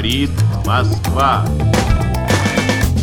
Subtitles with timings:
[0.00, 0.30] говорит
[0.64, 1.44] Москва.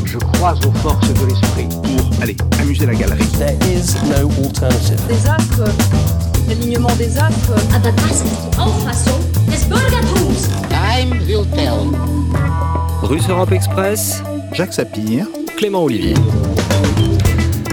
[0.05, 1.67] Je crois aux forces de l'esprit.
[1.69, 3.23] Pour, allez, amuser la galerie.
[3.37, 4.99] There is no alternative.
[5.07, 5.69] des astres,
[6.47, 7.53] l'alignement des astres.
[7.75, 9.19] Aber das ist die Auffassung
[9.51, 10.49] des Bürgertums.
[10.69, 11.91] Time will tell.
[13.03, 15.27] Russe Europe Express, Jacques Sapir.
[15.57, 16.15] Clément Olivier.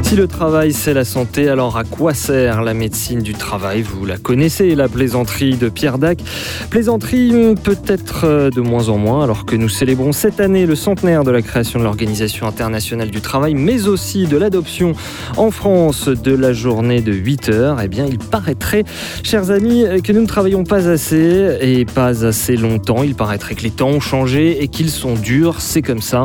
[0.05, 3.81] Si le travail c'est la santé, alors à quoi sert la médecine du travail?
[3.81, 6.19] Vous la connaissez, la plaisanterie de Pierre Dac.
[6.69, 10.75] Plaisanterie hum, peut-être euh, de moins en moins, alors que nous célébrons cette année le
[10.75, 14.93] centenaire de la création de l'Organisation internationale du travail, mais aussi de l'adoption
[15.37, 17.81] en France de la journée de 8 heures.
[17.83, 18.83] Eh bien, il paraîtrait,
[19.23, 23.01] chers amis, que nous ne travaillons pas assez et pas assez longtemps.
[23.01, 25.61] Il paraîtrait que les temps ont changé et qu'ils sont durs.
[25.61, 26.23] C'est comme ça.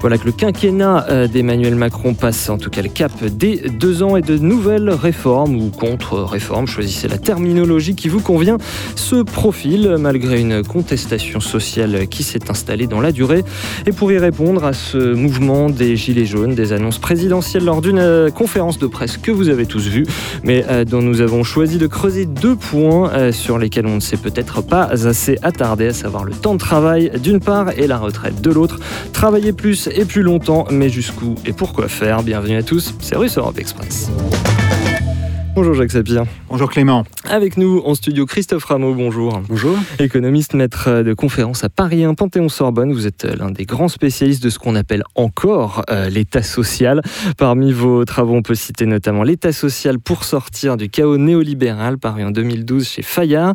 [0.00, 4.02] Voilà que le quinquennat euh, d'Emmanuel Macron passe en tout cas le cap des deux
[4.02, 6.66] ans et de nouvelles réformes ou contre-réformes.
[6.66, 8.58] Choisissez la terminologie qui vous convient.
[8.94, 13.44] Ce profil, malgré une contestation sociale qui s'est installée dans la durée.
[13.86, 17.98] Et pour y répondre à ce mouvement des Gilets jaunes, des annonces présidentielles lors d'une
[17.98, 20.06] euh, conférence de presse que vous avez tous vue,
[20.44, 24.00] mais euh, dont nous avons choisi de creuser deux points euh, sur lesquels on ne
[24.00, 27.98] s'est peut-être pas assez attardé, à savoir le temps de travail d'une part et la
[27.98, 28.78] retraite de l'autre.
[29.12, 32.22] Travailler plus et plus longtemps, mais jusqu'où et pourquoi faire?
[32.22, 34.10] Bienvenue à tous, c'est Russe Europe Express.
[35.56, 36.24] Bonjour Jacques Sapir.
[36.50, 37.04] Bonjour Clément.
[37.24, 39.40] Avec nous en studio Christophe Rameau, bonjour.
[39.48, 39.74] Bonjour.
[39.98, 44.50] Économiste, maître de conférence à Paris 1 Panthéon-Sorbonne, vous êtes l'un des grands spécialistes de
[44.50, 47.00] ce qu'on appelle encore euh, l'état social.
[47.38, 52.22] Parmi vos travaux, on peut citer notamment l'état social pour sortir du chaos néolibéral, paru
[52.22, 53.54] en 2012 chez Fayard.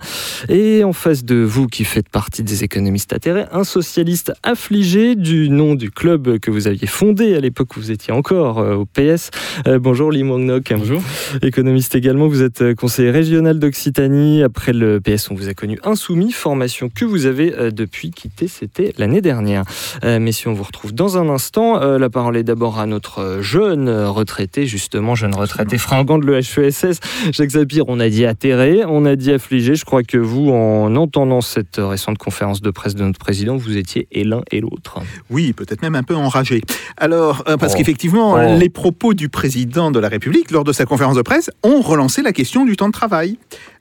[0.49, 5.49] Et en face de vous, qui faites partie des économistes atterrés, un socialiste affligé du
[5.49, 8.85] nom du club que vous aviez fondé à l'époque où vous étiez encore euh, au
[8.87, 9.29] PS.
[9.67, 10.23] Euh, bonjour Lee.
[10.23, 11.03] Bonjour.
[11.43, 14.43] Économiste également, vous êtes euh, conseiller régional d'Occitanie.
[14.43, 18.47] Après le PS, on vous a connu insoumis, formation que vous avez euh, depuis quitté,
[18.47, 19.63] c'était l'année dernière.
[20.03, 21.79] Euh, messieurs, on vous retrouve dans un instant.
[21.97, 26.99] La parole est d'abord à notre jeune retraité, justement, jeune retraité fringant de l'EHESS,
[27.31, 27.85] Jacques Sapir.
[27.87, 29.75] On a dit atterré, on a dit affligé.
[29.75, 33.77] Je crois que vous, en entendant cette récente conférence de presse de notre président, vous
[33.77, 34.99] étiez et l'un et l'autre.
[35.29, 36.61] Oui, peut-être même un peu enragé.
[36.97, 37.77] Alors, parce Oh.
[37.77, 38.57] qu'effectivement, Oh.
[38.59, 42.21] les propos du président de la République lors de sa conférence de presse ont relancé
[42.21, 43.37] la question du temps de travail.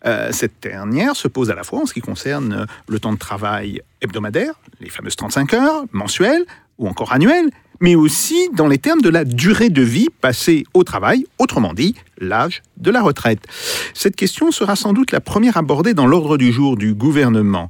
[0.07, 3.13] Euh, cette dernière se pose à la fois en ce qui concerne euh, le temps
[3.13, 6.45] de travail hebdomadaire, les fameuses 35 heures, mensuelles
[6.79, 7.51] ou encore annuelles,
[7.81, 11.95] mais aussi dans les termes de la durée de vie passée au travail, autrement dit,
[12.19, 13.41] l'âge de la retraite.
[13.95, 17.69] Cette question sera sans doute la première abordée dans l'ordre du jour du gouvernement.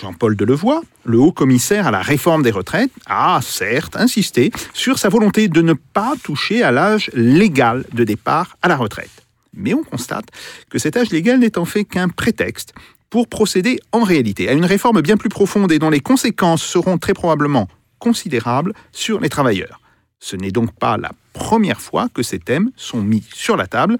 [0.00, 5.10] Jean-Paul Delevoye, le haut commissaire à la réforme des retraites, a certes insisté sur sa
[5.10, 9.19] volonté de ne pas toucher à l'âge légal de départ à la retraite.
[9.52, 10.26] Mais on constate
[10.68, 12.72] que cet âge légal n'est en fait qu'un prétexte
[13.10, 16.96] pour procéder en réalité à une réforme bien plus profonde et dont les conséquences seront
[16.96, 17.68] très probablement
[17.98, 19.80] considérables sur les travailleurs.
[20.20, 23.98] Ce n'est donc pas la première fois que ces thèmes sont mis sur la table,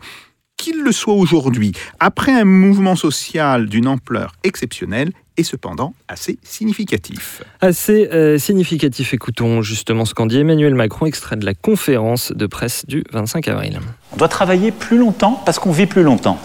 [0.56, 7.42] qu'il le soit aujourd'hui, après un mouvement social d'une ampleur exceptionnelle et cependant assez significatif.
[7.62, 12.46] Assez euh, significatif, écoutons justement ce qu'en dit Emmanuel Macron, extrait de la conférence de
[12.46, 13.80] presse du 25 avril.
[14.12, 16.38] On doit travailler plus longtemps parce qu'on vit plus longtemps.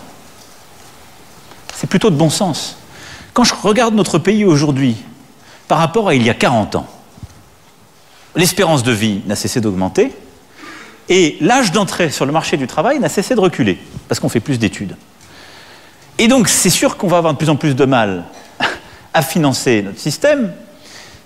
[1.73, 2.77] C'est plutôt de bon sens.
[3.33, 4.95] Quand je regarde notre pays aujourd'hui
[5.67, 6.87] par rapport à il y a 40 ans,
[8.35, 10.13] l'espérance de vie n'a cessé d'augmenter
[11.09, 14.39] et l'âge d'entrée sur le marché du travail n'a cessé de reculer parce qu'on fait
[14.39, 14.95] plus d'études.
[16.17, 18.25] Et donc c'est sûr qu'on va avoir de plus en plus de mal
[19.13, 20.53] à financer notre système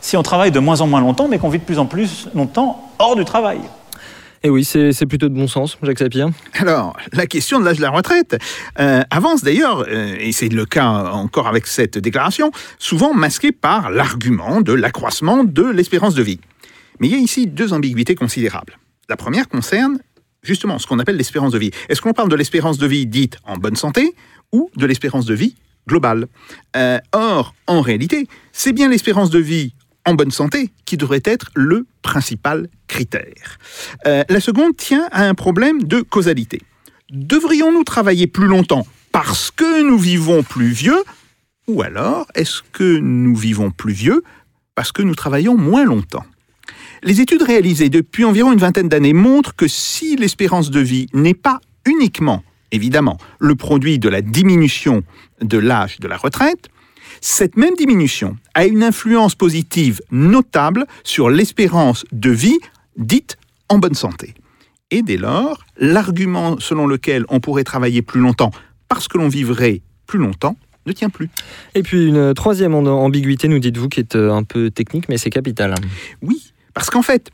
[0.01, 2.27] si on travaille de moins en moins longtemps mais qu'on vit de plus en plus
[2.33, 3.59] longtemps hors du travail.
[4.43, 6.29] Et oui, c'est c'est plutôt de bon sens, Jacques Sapir.
[6.53, 8.37] Alors, la question de l'âge de la retraite
[8.79, 13.89] euh, avance d'ailleurs, euh, et c'est le cas encore avec cette déclaration, souvent masquée par
[13.89, 16.39] l'argument de l'accroissement de l'espérance de vie.
[16.99, 18.77] Mais il y a ici deux ambiguïtés considérables.
[19.09, 19.99] La première concerne
[20.41, 21.71] justement ce qu'on appelle l'espérance de vie.
[21.89, 24.15] Est-ce qu'on parle de l'espérance de vie dite en bonne santé
[24.51, 25.55] ou de l'espérance de vie
[25.87, 26.27] globale?
[26.75, 29.73] Euh, Or, en réalité, c'est bien l'espérance de vie
[30.05, 33.57] en bonne santé qui devrait être le principal critère.
[34.07, 36.61] Euh, la seconde tient à un problème de causalité.
[37.11, 41.03] Devrions-nous travailler plus longtemps parce que nous vivons plus vieux
[41.67, 44.23] ou alors est-ce que nous vivons plus vieux
[44.75, 46.25] parce que nous travaillons moins longtemps?
[47.03, 51.33] Les études réalisées depuis environ une vingtaine d'années montrent que si l'espérance de vie n'est
[51.33, 55.03] pas uniquement, évidemment, le produit de la diminution
[55.41, 56.69] de l'âge de la retraite,
[57.21, 62.59] cette même diminution a une influence positive notable sur l'espérance de vie
[62.97, 63.37] dite
[63.69, 64.33] en bonne santé.
[64.91, 68.51] Et dès lors, l'argument selon lequel on pourrait travailler plus longtemps
[68.87, 71.29] parce que l'on vivrait plus longtemps ne tient plus.
[71.75, 75.29] Et puis une troisième ambiguïté, nous dites-vous, qui est euh, un peu technique, mais c'est
[75.29, 75.75] capital.
[76.21, 77.29] Oui, parce qu'en fait,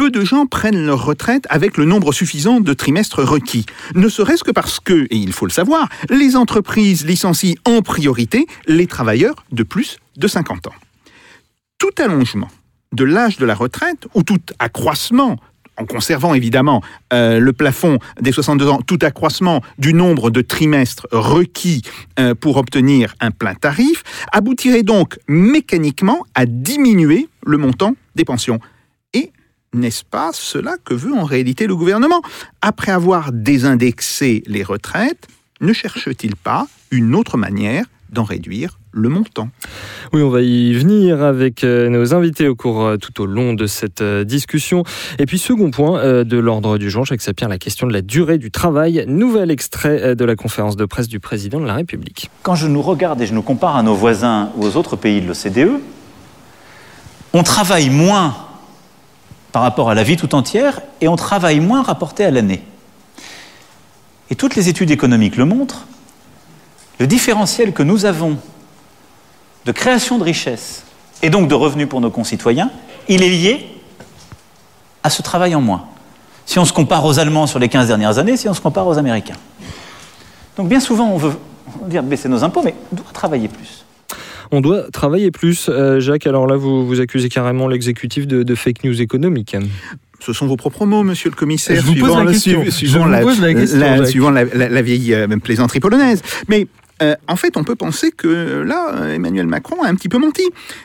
[0.00, 3.66] peu de gens prennent leur retraite avec le nombre suffisant de trimestres requis.
[3.94, 8.46] Ne serait-ce que parce que, et il faut le savoir, les entreprises licencient en priorité
[8.66, 10.74] les travailleurs de plus de 50 ans.
[11.76, 12.48] Tout allongement
[12.92, 15.36] de l'âge de la retraite ou tout accroissement
[15.76, 16.82] en conservant évidemment
[17.12, 21.82] euh, le plafond des 62 ans, tout accroissement du nombre de trimestres requis
[22.18, 24.02] euh, pour obtenir un plein tarif,
[24.32, 28.60] aboutirait donc mécaniquement à diminuer le montant des pensions.
[29.72, 32.22] N'est-ce pas cela que veut en réalité le gouvernement?
[32.60, 35.28] Après avoir désindexé les retraites,
[35.60, 39.48] ne cherche-t-il pas une autre manière d'en réduire le montant?
[40.12, 43.54] Oui, on va y venir avec euh, nos invités au cours euh, tout au long
[43.54, 44.82] de cette euh, discussion.
[45.20, 48.38] Et puis, second point de l'ordre du jour, Jacques Sapir, la question de la durée
[48.38, 49.04] du travail.
[49.06, 52.28] Nouvel extrait de la conférence de presse du président de la République.
[52.42, 55.20] Quand je nous regarde et je nous compare à nos voisins ou aux autres pays
[55.20, 55.80] de l'OCDE,
[57.32, 58.49] on travaille moins
[59.52, 62.62] par rapport à la vie tout entière et on travaille moins rapporté à l'année.
[64.30, 65.86] Et toutes les études économiques le montrent,
[66.98, 68.36] le différentiel que nous avons
[69.64, 70.84] de création de richesses
[71.22, 72.70] et donc de revenus pour nos concitoyens,
[73.08, 73.66] il est lié
[75.02, 75.86] à ce travail en moins.
[76.46, 78.86] Si on se compare aux Allemands sur les 15 dernières années, si on se compare
[78.86, 79.36] aux Américains.
[80.56, 81.38] Donc bien souvent, on veut
[81.86, 83.84] dire baisser nos impôts, mais on doit travailler plus.
[84.52, 85.68] On doit travailler plus.
[85.68, 89.56] Euh, Jacques, alors là, vous, vous accusez carrément l'exécutif de, de fake news économique.
[90.20, 92.60] Ce sont vos propres mots, monsieur le commissaire, Je vous pose la question.
[92.62, 94.06] su- Je suivant vous la, pose la question, la- Jacques.
[94.08, 96.20] suivant la, la- la vieille euh, plaisanterie polonaise.
[96.48, 96.66] Mais
[97.00, 98.28] euh, en fait, on peut penser que
[98.62, 100.42] là, euh, Emmanuel Macron a un petit peu menti.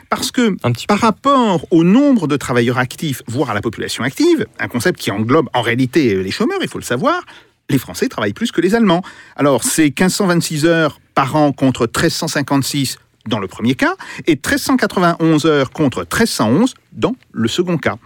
[0.08, 4.68] Parce que par rapport au nombre de travailleurs actifs, voire à la population active, un
[4.68, 7.20] concept qui englobe en réalité les chômeurs, il faut le savoir,
[7.68, 9.02] les Français travaillent plus que les Allemands.
[9.36, 13.94] Alors, c'est 1526 heures par an contre 1356 dans le premier cas,
[14.26, 17.96] et 1391 heures contre 1311 dans le second cas.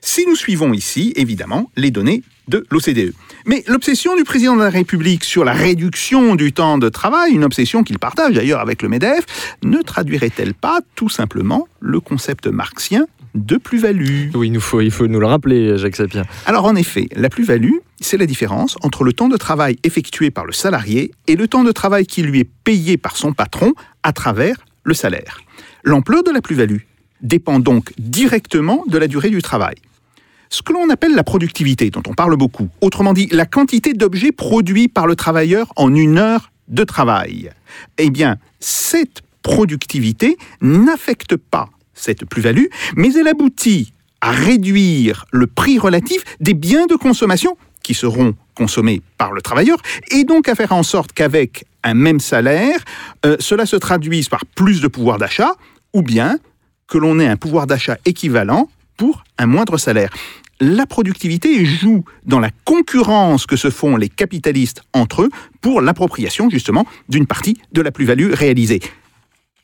[0.00, 3.12] Si nous suivons ici, évidemment, les données de l'OCDE.
[3.44, 7.44] Mais l'obsession du président de la République sur la réduction du temps de travail, une
[7.44, 9.24] obsession qu'il partage d'ailleurs avec le MEDEF,
[9.64, 14.30] ne traduirait-elle pas tout simplement le concept marxien de plus-value?
[14.34, 16.24] Oui, il, nous faut, il faut nous le rappeler, Jacques Sapir.
[16.46, 20.46] alors en effet, la plus-value, c'est la différence entre le temps de travail effectué par
[20.46, 23.72] le salarié et le temps de travail qui lui est payé par son patron
[24.06, 25.40] à travers le salaire.
[25.82, 26.82] L'ampleur de la plus-value
[27.22, 29.74] dépend donc directement de la durée du travail.
[30.48, 34.30] Ce que l'on appelle la productivité, dont on parle beaucoup, autrement dit la quantité d'objets
[34.30, 37.50] produits par le travailleur en une heure de travail,
[37.98, 45.80] eh bien, cette productivité n'affecte pas cette plus-value, mais elle aboutit à réduire le prix
[45.80, 49.78] relatif des biens de consommation qui seront consommés par le travailleur,
[50.10, 52.80] et donc à faire en sorte qu'avec un même salaire,
[53.24, 55.54] euh, cela se traduise par plus de pouvoir d'achat,
[55.92, 56.38] ou bien
[56.88, 60.10] que l'on ait un pouvoir d'achat équivalent pour un moindre salaire.
[60.58, 65.30] La productivité joue dans la concurrence que se font les capitalistes entre eux
[65.60, 68.80] pour l'appropriation justement d'une partie de la plus-value réalisée.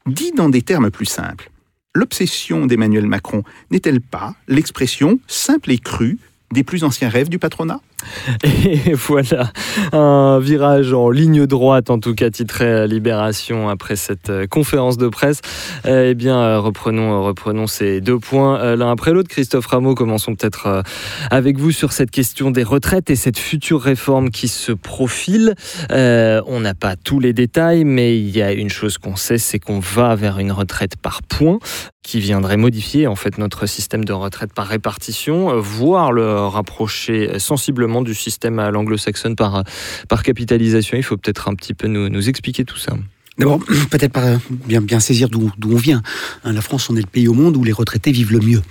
[0.06, 1.50] Dit dans des termes plus simples,
[1.94, 6.18] l'obsession d'Emmanuel Macron n'est-elle pas l'expression simple et crue
[6.52, 7.80] des plus anciens rêves du patronat?
[8.44, 9.52] Et voilà,
[9.92, 14.98] un virage en ligne droite, en tout cas titré euh, Libération après cette euh, conférence
[14.98, 15.40] de presse.
[15.86, 19.28] Euh, eh bien, reprenons, reprenons ces deux points l'un après l'autre.
[19.28, 20.82] Christophe Rameau, commençons peut-être
[21.30, 25.54] avec vous sur cette question des retraites et cette future réforme qui se profile.
[25.90, 29.58] On n'a pas tous les détails, mais il y a une chose qu'on sait, c'est
[29.58, 31.58] qu'on va vers une retraite par points
[32.02, 37.91] qui viendrait modifier en fait notre système de retraite par répartition, voire le rapprocher sensiblement
[38.00, 39.64] du système à l'anglo-saxonne par,
[40.08, 40.96] par capitalisation.
[40.96, 42.94] Il faut peut-être un petit peu nous, expliquer tout ça.
[43.38, 46.02] D'abord, peut-être par bien, bien saisir d'où d'où on vient.
[46.44, 48.62] Hein, la France, on est le pays au monde où les retraités vivent le mieux.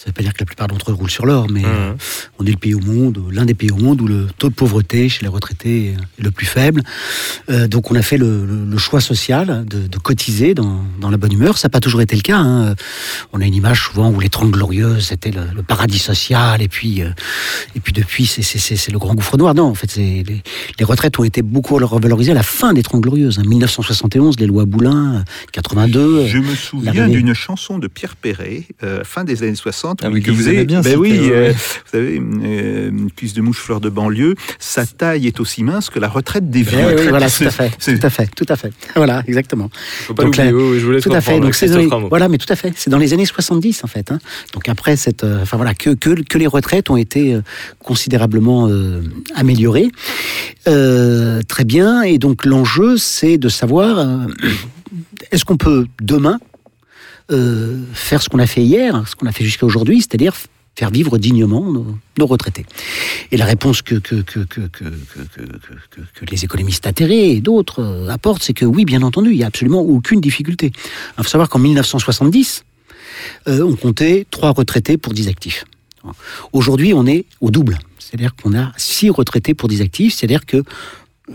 [0.00, 1.92] Ça ne veut pas dire que la plupart d'entre eux roulent sur l'or, mais euh,
[2.38, 4.54] on est le pays au monde, l'un des pays au monde où le taux de
[4.54, 5.88] pauvreté chez les retraités
[6.18, 6.80] est le plus faible.
[7.50, 11.10] Euh, donc on a fait le, le- le choix social de, de cotiser dans, dans
[11.10, 11.58] la bonne humeur.
[11.58, 12.38] Ça n'a pas toujours été le cas.
[12.38, 12.74] hein.
[13.34, 16.68] On a une image souvent où les Trente Glorieuses, c'était le, le paradis social, et
[16.68, 17.10] puis, euh,
[17.74, 19.54] et puis depuis, c'est- c'est c'est- c'est le grand gouffre noir.
[19.54, 20.24] Non, en fait, les,
[20.78, 23.38] les retraites ont été beaucoup revalorisées à la fin des Trente Glorieuses.
[23.38, 23.42] hein.
[23.46, 26.26] 1971, les lois Boulin, euh, 82.
[26.26, 30.08] Je me souviens d'une chanson de Pierre Perret, euh, fin des années 60, 60, Ah
[30.08, 33.40] oui, oui, que vous avez bien ben oui, euh, vous savez, euh, une cuisse de
[33.40, 36.78] mouche fleur de banlieue, sa taille est aussi mince que la retraite des Eh vieux.
[36.86, 38.72] oui, oui, voilà, tout à fait, tout à fait, tout à fait.
[38.96, 39.70] Voilà, exactement.
[40.06, 41.40] Faut pas Donc là- oui, je vous laisse Tout à fait.
[41.40, 41.68] Donc c'est
[42.08, 42.72] voilà, mais tout à fait.
[42.76, 44.10] C'est dans les années 70 en fait.
[44.12, 44.18] hein.
[44.54, 47.42] Donc après cette, euh, enfin voilà, que, que que les retraites ont été euh,
[47.82, 49.02] considérablement euh,
[49.34, 49.88] améliorées.
[50.68, 52.02] Euh, très bien.
[52.02, 54.26] Et donc l'enjeu, c'est de savoir euh,
[55.32, 56.38] est-ce qu'on peut demain
[57.30, 60.34] euh, faire ce qu'on a fait hier, ce qu'on a fait jusqu'à aujourd'hui, c'est-à-dire
[60.76, 62.64] faire vivre dignement nos, retraités.
[63.32, 64.00] Et la réponse que,
[66.30, 69.46] les économistes atterrés et d'autres euh, apportent, c'est que oui, bien entendu, il n'y a
[69.46, 70.72] absolument aucune difficulté.
[71.18, 72.64] Il faut savoir qu'en 1970,
[73.48, 75.64] euh, on comptait trois retraités pour 10 actifs.
[76.52, 77.78] Aujourd'hui, on est au double.
[77.98, 80.14] C'est-à-dire qu'on a six retraités pour 10 actifs.
[80.14, 80.62] C'est-à-dire que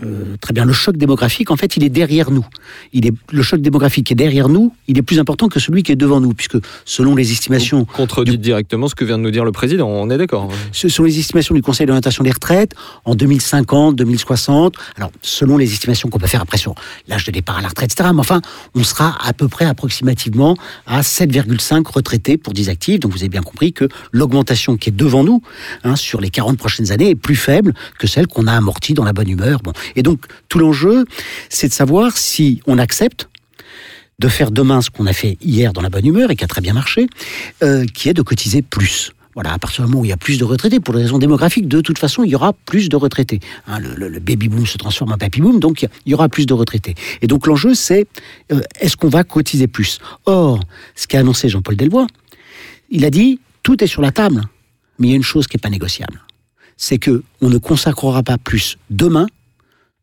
[0.02, 2.46] euh, très bien, le choc démographique, en fait, il est derrière nous.
[2.92, 5.82] Il est, le choc démographique qui est derrière nous, il est plus important que celui
[5.82, 9.22] qui est devant nous, puisque selon les estimations Vous contredit directement ce que vient de
[9.22, 10.50] nous dire le président, on est d'accord.
[10.72, 12.74] ce sont les estimations du Conseil d'orientation des retraites
[13.04, 14.74] en 2050, 2060.
[14.96, 16.74] Alors, selon les estimations qu'on peut faire après sur
[17.08, 18.10] l'âge de départ à la retraite, etc.
[18.12, 18.42] Mais enfin,
[18.74, 23.00] on sera à peu près approximativement à 7,5 retraités pour 10 actifs.
[23.00, 25.42] Donc, vous avez bien compris que l'augmentation qui est devant nous
[25.84, 29.04] hein, sur les 40 prochaines années est plus faible que celle qu'on a amortie dans
[29.04, 29.60] la bonne humeur.
[29.62, 29.72] Bon.
[29.94, 31.04] Et donc, tout l'enjeu,
[31.48, 33.28] c'est de savoir si on accepte
[34.18, 36.48] de faire demain ce qu'on a fait hier dans la bonne humeur et qui a
[36.48, 37.06] très bien marché,
[37.62, 39.12] euh, qui est de cotiser plus.
[39.34, 41.18] Voilà, à partir du moment où il y a plus de retraités, pour des raisons
[41.18, 43.40] démographiques, de toute façon, il y aura plus de retraités.
[43.66, 46.54] Hein, le, baby boom se transforme en papy boom, donc il y aura plus de
[46.54, 46.94] retraités.
[47.20, 48.06] Et donc l'enjeu, c'est
[48.50, 49.98] euh, est-ce qu'on va cotiser plus?
[50.24, 50.60] Or,
[50.94, 52.06] ce qu'a annoncé Jean-Paul Delvoye,
[52.88, 54.42] il a dit tout est sur la table,
[54.98, 56.22] mais il y a une chose qui n'est pas négociable,
[56.78, 59.26] c'est que on ne consacrera pas plus demain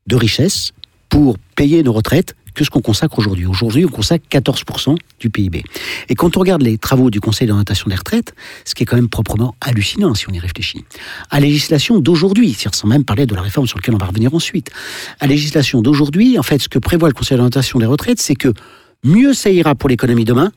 [0.08, 0.72] de richesse
[1.10, 3.46] pour payer nos retraites que ce qu'on consacre aujourd'hui.
[3.46, 5.64] Aujourd'hui, on consacre 14% du PIB.
[6.10, 8.34] Et quand on regarde les travaux du Conseil d'orientation des retraites,
[8.66, 10.86] ce qui est quand même proprement hallucinant si on y réfléchit,
[11.32, 14.34] à la législation d'aujourd'hui, sans même parler de la réforme sur laquelle on va revenir
[14.34, 14.70] ensuite,
[15.20, 18.36] à la législation d'aujourd'hui, en fait, ce que prévoit le Conseil d'orientation des retraites, c'est
[18.36, 18.54] que
[19.04, 20.52] mieux ça ira pour l'économie demain,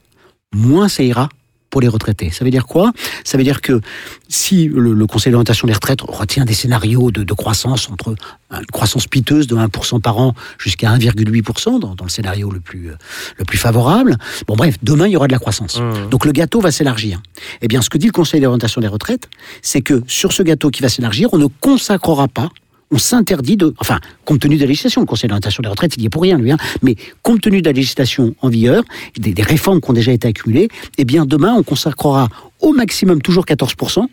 [0.54, 1.28] moins ça ira
[1.76, 2.30] pour les retraités.
[2.30, 2.90] Ça veut dire quoi?
[3.22, 3.82] Ça veut dire que
[4.30, 8.14] si le, le Conseil d'orientation des retraites retient des scénarios de, de croissance entre
[8.50, 12.92] une croissance piteuse de 1% par an jusqu'à 1,8% dans, dans le scénario le plus,
[13.36, 14.16] le plus favorable,
[14.46, 15.78] bon bref, demain il y aura de la croissance.
[15.78, 16.08] Mmh.
[16.08, 17.20] Donc le gâteau va s'élargir.
[17.60, 19.28] Eh bien, ce que dit le Conseil d'orientation des retraites,
[19.60, 22.48] c'est que sur ce gâteau qui va s'élargir, on ne consacrera pas
[22.90, 26.02] on s'interdit de, enfin, compte tenu de la législation, le Conseil d'orientation des retraites, il
[26.02, 28.84] y est pour rien, lui, hein, mais compte tenu de la législation en vigueur,
[29.18, 32.28] des, des réformes qui ont déjà été accumulées, eh bien, demain, on consacrera
[32.60, 34.06] au maximum toujours 14%.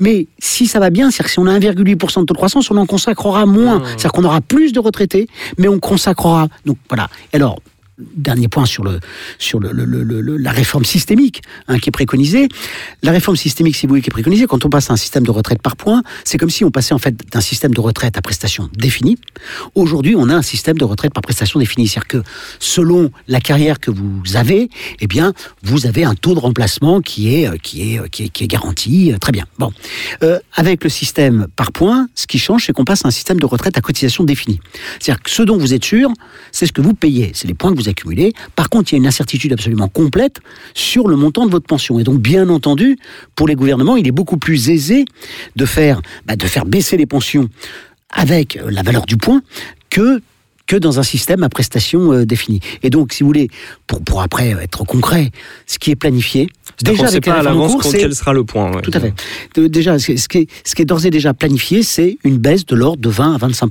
[0.00, 2.70] Mais si ça va bien, c'est-à-dire que si on a 1,8% de taux de croissance,
[2.70, 3.82] on en consacrera moins.
[3.86, 6.48] C'est-à-dire qu'on aura plus de retraités, mais on consacrera.
[6.66, 7.08] Donc voilà.
[7.32, 7.60] Alors,
[7.98, 9.00] dernier point sur, le,
[9.38, 9.72] sur le,
[10.36, 12.48] la réforme systémique hein, qui est préconisée.
[13.02, 15.24] La réforme systémique, si vous voulez, qui est préconisée, quand on passe à un système
[15.24, 18.16] de retraite par points, c'est comme si on passait en fait d'un système de retraite
[18.16, 19.18] à prestation définie.
[19.74, 21.88] Aujourd'hui, on a un système de retraite par prestation définie.
[21.88, 22.22] C'est-à-dire que
[22.58, 27.34] selon la carrière que vous avez, eh bien, vous avez un taux de remplacement qui
[27.34, 29.12] est, euh, euh, qui est, qui est garanti.
[29.12, 29.44] Euh, Très bien.
[29.58, 29.72] Bon.
[30.54, 33.46] Avec le système par points, ce qui change, c'est qu'on passe à un système de
[33.46, 34.60] retraite à cotisation définie.
[35.00, 36.10] C'est-à-dire que ce dont vous êtes sûr,
[36.52, 38.32] c'est ce que vous payez, c'est les points que vous accumulez.
[38.56, 40.38] Par contre, il y a une incertitude absolument complète
[40.74, 41.98] sur le montant de votre pension.
[41.98, 42.98] Et donc, bien entendu,
[43.34, 45.04] pour les gouvernements, il est beaucoup plus aisé
[45.56, 47.48] de faire, bah, de faire baisser les pensions
[48.10, 49.42] avec euh, la valeur du point
[49.90, 50.20] que
[50.66, 52.60] que dans un système à prestation euh, définie.
[52.82, 53.48] Et donc, si vous voulez,
[53.86, 55.30] pour, pour après être concret,
[55.66, 56.46] ce qui est planifié,
[56.84, 58.70] Déjà, avec pas à l'avance quel sera le point.
[58.74, 58.82] ouais.
[58.82, 59.14] tout à fait.
[59.54, 62.36] De- déjà, ce ce qui est, ce qui est d'ores et déjà planifié, c'est une
[62.36, 63.70] baisse de l'ordre de 20 à 25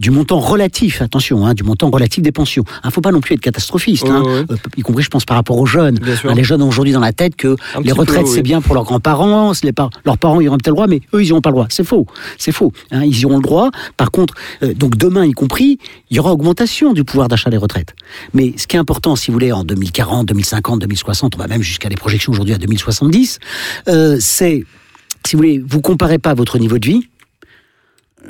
[0.00, 2.64] du montant relatif, attention, hein, du montant relatif des pensions.
[2.82, 4.44] Il ne faut pas non plus être catastrophiste, hein, ouais.
[4.50, 5.98] euh, y compris, je pense, par rapport aux jeunes.
[6.24, 8.32] Hein, les jeunes ont aujourd'hui dans la tête que Un les retraites, oui.
[8.34, 11.22] c'est bien pour leurs grands-parents, par- leurs parents, ils auront peut-être le droit, mais eux,
[11.22, 11.66] ils n'auront pas le droit.
[11.68, 12.06] C'est faux.
[12.38, 12.72] C'est faux.
[12.90, 13.70] hein, ils y auront le droit.
[13.98, 15.78] Par contre, euh, donc demain, y compris,
[16.10, 17.94] il y aura augmentation du pouvoir d'achat des retraites.
[18.32, 21.62] Mais ce qui est important, si vous voulez, en 2040, 2050, 2060, on va même
[21.62, 23.38] jusqu'à des projections aujourd'hui à 2070,
[23.88, 24.64] euh, c'est,
[25.26, 27.08] si vous voulez, vous comparez pas votre niveau de vie,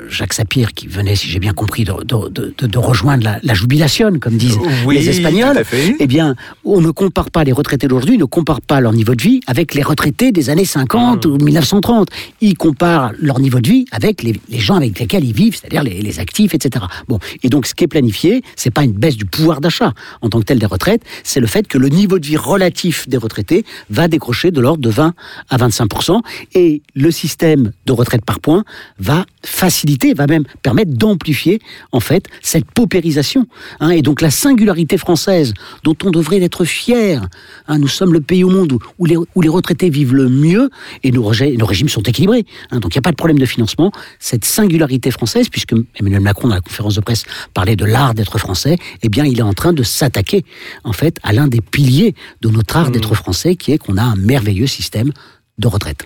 [0.07, 3.53] Jacques Sapir, qui venait, si j'ai bien compris, de, de- de- de- rejoindre la, la
[3.53, 5.57] jubilation, comme disent Oui, les Espagnols,
[5.99, 9.21] eh bien, on ne compare pas les retraités d'aujourd'hui, ne compare pas leur niveau de
[9.21, 12.07] vie avec les retraités des années 50 ou 1930.
[12.39, 15.83] Ils comparent leur niveau de vie avec les, les gens avec lesquels ils vivent, c'est-à-dire
[15.83, 16.85] les, les actifs, etc.
[17.09, 20.29] Bon, et donc ce qui est planifié, c'est pas une baisse du pouvoir d'achat en
[20.29, 23.17] tant que tel des retraites, c'est le fait que le niveau de vie relatif des
[23.17, 25.13] retraités va décrocher de l'ordre de 20
[25.49, 26.21] à 25%
[26.55, 28.63] et le système de retraite par points
[28.97, 31.59] va faciliter faciliter, va même permettre d'amplifier
[31.91, 33.47] en fait cette paupérisation.
[33.79, 33.89] hein.
[33.89, 37.27] et donc la singularité française, dont on devrait être fier.
[37.67, 37.77] hein.
[37.79, 40.69] nous sommes le pays au monde où, où les, où les retraités vivent le mieux
[41.03, 42.45] et nos, régimes sont équilibrés.
[42.71, 42.79] hein.
[42.79, 43.91] donc il n'y a pas de problème de financement.
[44.19, 47.23] Cette singularité française, puisque Emmanuel Macron dans la conférence de presse
[47.53, 50.45] parlait de l'art d'être français, eh bien il est en train de s'attaquer
[50.83, 54.03] en fait à l'un des piliers de notre art d'être français, qui est qu'on a
[54.03, 55.11] un merveilleux système
[55.57, 56.05] de retraite.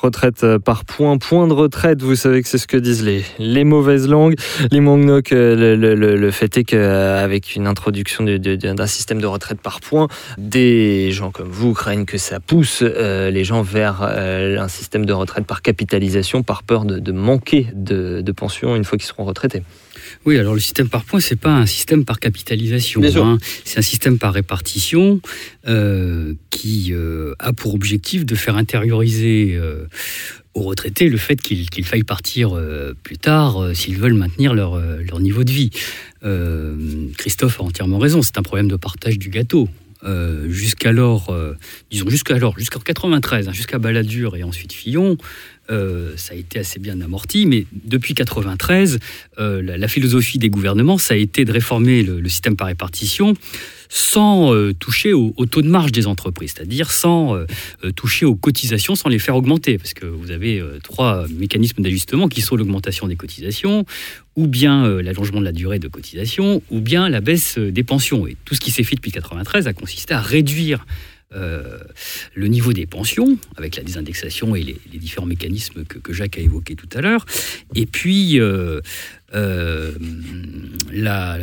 [0.00, 3.24] Retraite euh, par point, point de retraite, vous savez que c'est ce que disent les,
[3.38, 4.36] les mauvaises langues.
[4.70, 4.80] Les
[5.32, 11.30] euh, le, fait est qu'avec une introduction d'un système de retraite par point, des gens
[11.30, 15.46] comme vous craignent que ça pousse euh, les gens vers euh, un système de retraite
[15.46, 19.62] par capitalisation, par peur de, manquer de pension une fois qu'ils seront retraités.
[20.26, 23.00] Oui, alors le système par points, c'est pas un système par capitalisation.
[23.02, 23.38] Hein.
[23.64, 25.20] C'est un système par répartition
[25.66, 29.86] euh, qui euh, a pour objectif de faire intérioriser euh,
[30.54, 32.60] aux retraités le fait qu'il qu'il faille partir
[33.02, 35.70] plus tard s'ils veulent maintenir leur, leur niveau de vie.
[37.16, 39.68] Christophe a entièrement raison, c'est un problème de partage du gâteau.
[40.04, 41.56] Euh, jusqu'alors, euh,
[41.90, 45.16] disons jusqu'alors, jusqu'en 93, hein, jusqu'à Balladur et ensuite Fillon,
[45.70, 48.98] euh, ça a été assez bien amorti, mais depuis 93,
[49.38, 53.34] euh, la, philosophie des gouvernements, ça a été de réformer le, système par répartition
[53.90, 57.46] sans euh, toucher au, au taux de marge des entreprises, c'est-à-dire sans euh,
[57.96, 62.42] toucher aux cotisations, sans les faire augmenter, parce que vous avez trois mécanismes d'ajustement qui
[62.42, 63.84] sont l'augmentation des cotisations,
[64.36, 68.26] ou bien l'allongement de la durée de cotisation, ou bien la baisse des pensions.
[68.26, 70.84] Et tout ce qui s'est fait depuis 93 a consisté à réduire
[71.34, 71.78] euh,
[72.34, 76.40] le niveau des pensions, avec la désindexation et les, différents mécanismes que, que Jacques a
[76.40, 77.26] évoqués tout à l'heure,
[77.74, 78.80] et puis euh,
[79.34, 79.92] euh,
[80.92, 81.38] la-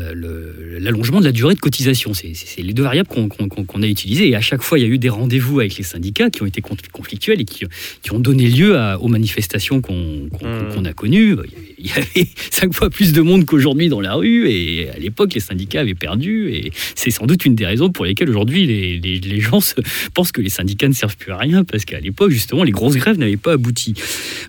[0.79, 2.13] l'allongement de la durée de cotisation.
[2.13, 4.97] C'est les deux variables qu'on a utilisées, et à chaque fois, il y a eu
[4.97, 7.65] des rendez-vous avec les syndicats qui ont été con- conflictuels et qui,
[8.01, 10.73] qui ont donné lieu à- aux manifestations qu'on Mmh.
[10.73, 11.35] qu'on a connues.
[11.77, 15.33] Il y avait cinq fois plus de monde qu'aujourd'hui dans la rue, et à l'époque,
[15.33, 18.99] les syndicats avaient perdu, et c'est sans doute une des raisons pour lesquelles aujourd'hui les,
[18.99, 19.75] les- les gens se-
[20.13, 22.95] pensent que les syndicats ne servent plus à rien, parce qu'à l'époque, justement, les grosses
[22.95, 23.93] grèves n'avaient pas abouti.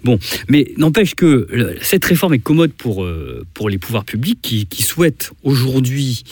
[0.05, 1.47] Bon, mais n'empêche que
[1.83, 6.25] cette réforme est commode pour, euh, pour les pouvoirs publics qui, qui souhaitent aujourd'hui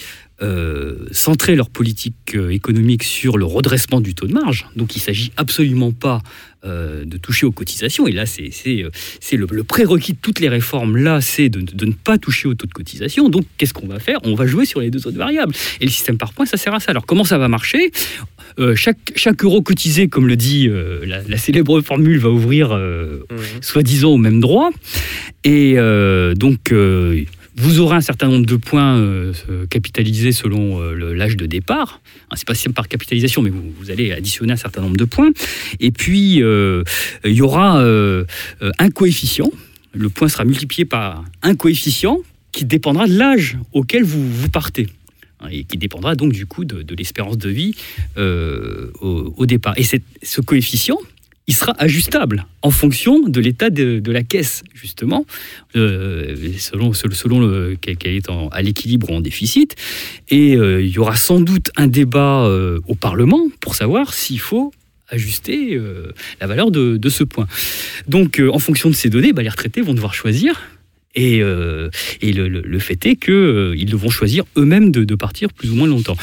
[0.44, 4.66] euh, centrer leur politique euh, économique sur le redressement du taux de marge.
[4.76, 6.20] Donc il ne s'agit absolument pas
[6.64, 8.06] euh, de toucher aux cotisations.
[8.06, 8.50] Et là, c'est
[9.36, 12.54] le, le prérequis de toutes les réformes, là, c'est de, de ne pas toucher au
[12.54, 13.28] taux de cotisation.
[13.28, 14.18] Donc qu'est-ce qu'on va faire?
[14.24, 15.54] On va jouer sur les deux autres variables.
[15.80, 16.90] Et le système par points, ça sert à ça.
[16.90, 17.90] Alors comment ça va marcher?
[18.58, 20.68] Euh, chaque, chaque euro cotisé, comme le dit
[21.12, 23.26] la, la célèbre formule, va ouvrir euh,
[23.60, 24.70] soi-disant au même droit.
[25.44, 25.76] Et
[26.36, 26.72] donc,
[27.56, 32.00] vous aurez un certain nombre de points euh, euh, capitalisés selon euh, l'âge de départ.
[32.30, 35.30] Hein, c'est pas système par capitalisation, mais vous, allez additionner un certain nombre de points.
[35.80, 39.50] Et puis, il y aura un coefficient.
[39.92, 42.18] Le point sera multiplié par un coefficient
[42.50, 44.88] qui dépendra de l'âge auquel vous, partez.
[45.40, 47.74] Hein, Et qui dépendra donc du coup de, l'espérance de vie
[48.16, 49.74] au, au départ.
[49.76, 50.98] Et ce coefficient,
[51.46, 55.26] il sera ajustable en fonction de l'état de, la caisse, justement,
[55.76, 59.76] euh, selon, selon, selon le- qu'elle est à l'équilibre ou en déficit.
[60.30, 64.40] Et euh, il y aura sans doute un débat euh, au Parlement pour savoir s'il
[64.40, 64.72] faut
[65.08, 65.78] ajuster
[66.40, 67.46] la valeur de, ce point.
[68.08, 70.60] Donc, en fonction de ces données, bah, les retraités vont devoir choisir.
[71.16, 71.90] Et, euh,
[72.22, 75.74] et le, le- le fait est qu'ils devront choisir eux-mêmes de, de partir plus ou
[75.76, 76.16] moins longtemps,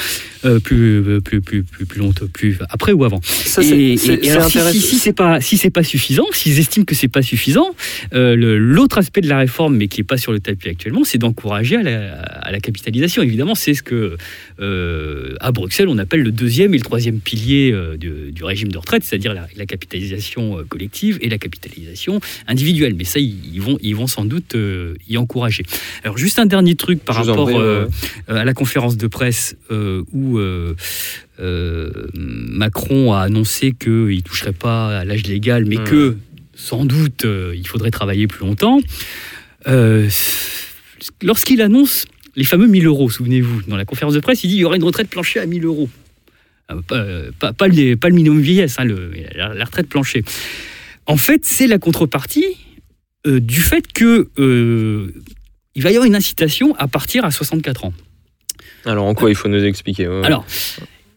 [0.44, 3.22] Euh, plus, euh, plus, plus, plus, plus longtemps, plus après ou avant.
[3.24, 5.70] Ça, Et- c'est- et- c'est- et c'est alors, si, si, si c'est pas si c'est
[5.70, 7.76] pas suffisant, s'ils estiment que c'est pas suffisant,
[8.16, 11.20] euh, l'autre aspect de la réforme, mais qui est pas sur le tapis actuellement, c'est
[11.20, 13.22] d'encourager à la, à la capitalisation.
[13.22, 14.18] Évidemment, c'est ce que
[14.60, 18.72] euh, à Bruxelles on appelle le deuxième et le troisième pilier euh, du, du régime
[18.72, 22.96] de retraite, c'est-à-dire la, la capitalisation euh, collective et la capitalisation individuelle.
[22.98, 25.63] Mais ça, ils, ils vont ils vont sans doute euh, y encourager.
[26.04, 27.86] Alors juste un dernier truc par rapport prie, euh,
[28.30, 28.38] ouais.
[28.39, 30.76] à la conférence de presse euh, où euh,
[31.39, 35.84] euh, Macron a annoncé qu'il ne toucherait pas à l'âge légal, mais Hmm.
[35.86, 36.17] que
[36.56, 38.80] sans doute euh, il faudrait travailler plus longtemps.
[39.67, 40.10] Euh,
[41.24, 44.62] Lorsqu'il annonce les fameux 1000 euros, souvenez-vous, dans la conférence de presse, il dit qu'il
[44.62, 45.89] y aurait une retraite plancher à 1000 euros.
[46.70, 47.04] Ah, Pas,
[47.39, 50.24] pas, pas le, pas le minimum vieillesse, hein, le- la, la retraite plancher.
[51.08, 52.46] En fait, c'est la contrepartie
[53.28, 55.14] euh, du fait que euh,
[55.76, 57.94] il va y avoir une incitation à partir à 64 ans.
[58.86, 60.26] Alors en quoi il faut nous expliquer ouais.
[60.26, 60.46] Alors,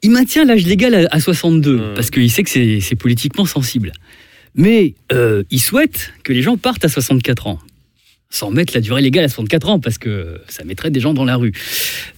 [0.03, 1.95] il maintient l'âge légal à, à 62 Hmm.
[1.95, 3.93] parce qu'il sait que c'est politiquement sensible.
[4.55, 7.59] Mais euh, il souhaite que les gens partent à 64 ans,
[8.31, 11.25] sans mettre la durée légale à 64 ans parce que ça mettrait des gens dans
[11.25, 11.53] la rue.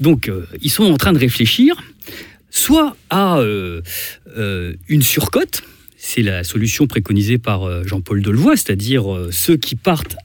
[0.00, 1.82] Donc, euh, ils sont en train de réfléchir
[2.50, 3.82] soit à euh,
[4.36, 5.62] euh, une surcote,
[6.06, 10.16] c'est la solution préconisée par euh, Jean-Paul Delevoye, c'est-à-dire euh, ceux qui partent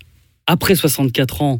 [0.46, 1.60] après 64 ans,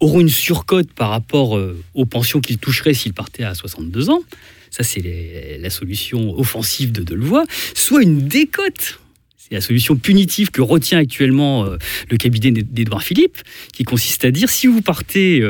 [0.00, 4.22] auront une surcote par rapport euh, aux pensions qu'ils toucheraient s'ils partaient à 62 ans.
[4.70, 7.44] Ça, c'est les- la solution offensive de Delevoye.
[7.74, 8.98] Soit une décote.
[9.36, 11.64] C'est la solution punitive que retient actuellement
[12.08, 13.38] le cabinet d'Edouard Philippe,
[13.72, 15.42] qui consiste à dire si vous partez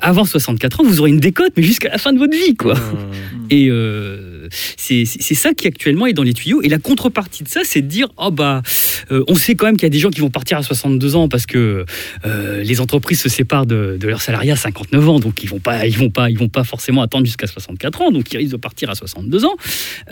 [0.00, 2.74] avant 64 ans, vous aurez une décote, mais jusqu'à la fin de votre vie, quoi.
[2.76, 3.46] Mmh.
[3.50, 4.35] Et euh,
[4.76, 6.62] c'est ça qui actuellement est dans les tuyaux.
[6.62, 8.62] Et la contrepartie de ça, c'est de dire oh bah,
[9.10, 11.16] euh, on sait quand même qu'il y a des gens qui vont partir à 62
[11.16, 11.84] ans parce que
[12.24, 15.58] euh, les entreprises se séparent de, de leurs salariés à 59 ans, donc ils vont
[15.58, 18.52] pas, ils vont pas, ils vont pas forcément attendre jusqu'à 64 ans, donc ils risquent
[18.52, 19.56] de partir à 62 ans.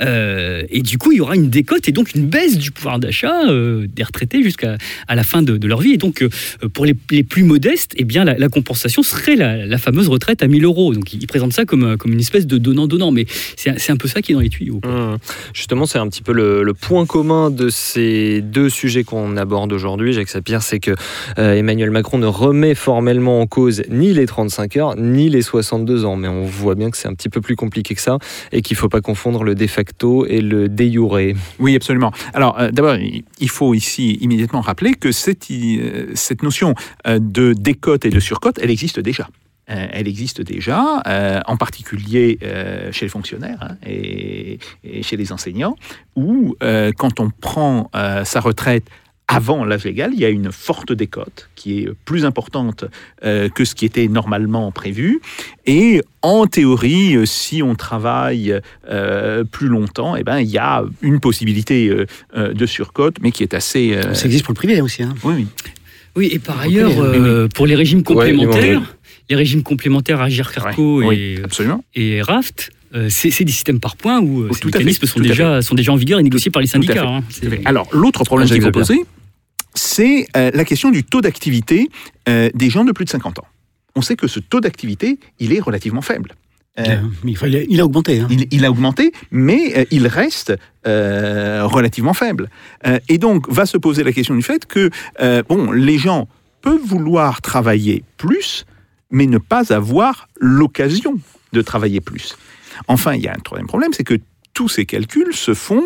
[0.00, 2.98] Euh, et du coup, il y aura une décote et donc une baisse du pouvoir
[2.98, 4.76] d'achat des retraités jusqu'à
[5.08, 5.92] à la fin de, leur vie.
[5.92, 6.24] Et donc,
[6.72, 10.64] pour les, les plus modestes, eh bien, la, compensation serait la, fameuse retraite à 1000
[10.64, 10.94] euros.
[10.94, 14.22] Donc, ils présentent ça comme, comme une espèce de donnant-donnant, mais c'est un peu ça
[14.24, 14.80] qui est dans les tuyaux.
[14.82, 14.90] quoi.
[14.92, 15.18] Hum.
[15.52, 19.72] Justement, c'est un petit peu le, le point commun de ces deux sujets qu'on aborde
[19.72, 20.92] aujourd'hui, Jacques Sapir, c'est que
[21.38, 26.04] euh, Emmanuel Macron ne remet formellement en cause ni les 35 heures, ni les 62
[26.04, 26.16] ans.
[26.16, 28.18] Mais on voit bien que c'est un petit peu plus compliqué que ça
[28.52, 31.18] et qu'il ne faut pas confondre le de facto et le de jure.
[31.58, 32.12] Oui, absolument.
[32.32, 36.74] Alors, euh, d'abord, il faut ici immédiatement rappeler que cette, euh, cette notion
[37.06, 39.28] de décote et de surcote, elle existe déjà.
[39.70, 45.16] Euh, elle existe déjà, euh, en particulier euh, chez les fonctionnaires hein, et, et chez
[45.16, 45.76] les enseignants,
[46.16, 48.84] où euh, quand on prend euh, sa retraite
[49.26, 52.84] avant l'âge légal, il y a une forte décote qui est plus importante
[53.24, 55.22] euh, que ce qui était normalement prévu.
[55.64, 61.20] Et en théorie, si on travaille euh, plus longtemps, eh ben, il y a une
[61.20, 61.90] possibilité
[62.36, 63.94] de surcote, mais qui est assez...
[63.94, 65.02] euh, Ça existe pour le privé aussi.
[65.02, 65.14] Hein.
[65.24, 65.46] oui, oui.
[66.16, 68.94] Oui, et par ailleurs, euh, pour les régimes complémentaires.
[69.30, 71.84] Les régimes complémentaires Agir Carco Ouais, et, oui, absolument.
[71.94, 75.20] et Raft, euh, c'est des systèmes par points où euh, Oh, ces fait, mécanismes sont
[75.20, 77.06] déjà, sont déjà en vigueur et négociés par les syndicats.
[77.06, 77.22] hein.
[77.64, 78.70] Alors, l'autre problème que Sapir.
[78.72, 79.00] posé,
[79.74, 81.88] c'est euh, la question du taux d'activité
[82.28, 83.46] euh, des gens de plus de 50 ans.
[83.96, 86.34] On sait que ce taux d'activité, il est relativement faible.
[86.78, 87.34] Euh, Euh, mais
[87.68, 88.18] il, a augmenté.
[88.20, 88.26] Hein.
[88.30, 90.52] il, il a augmenté, mais euh, il reste
[90.88, 92.50] euh, relativement faible.
[92.86, 96.26] Euh, et donc, va se poser la question du fait que, euh, bon, les gens
[96.62, 98.64] peuvent vouloir travailler plus,
[99.14, 101.18] mais ne pas avoir l'occasion
[101.52, 102.36] de travailler plus.
[102.88, 104.18] Enfin, il y a un troisième problème, c'est que
[104.52, 105.84] tous ces calculs se font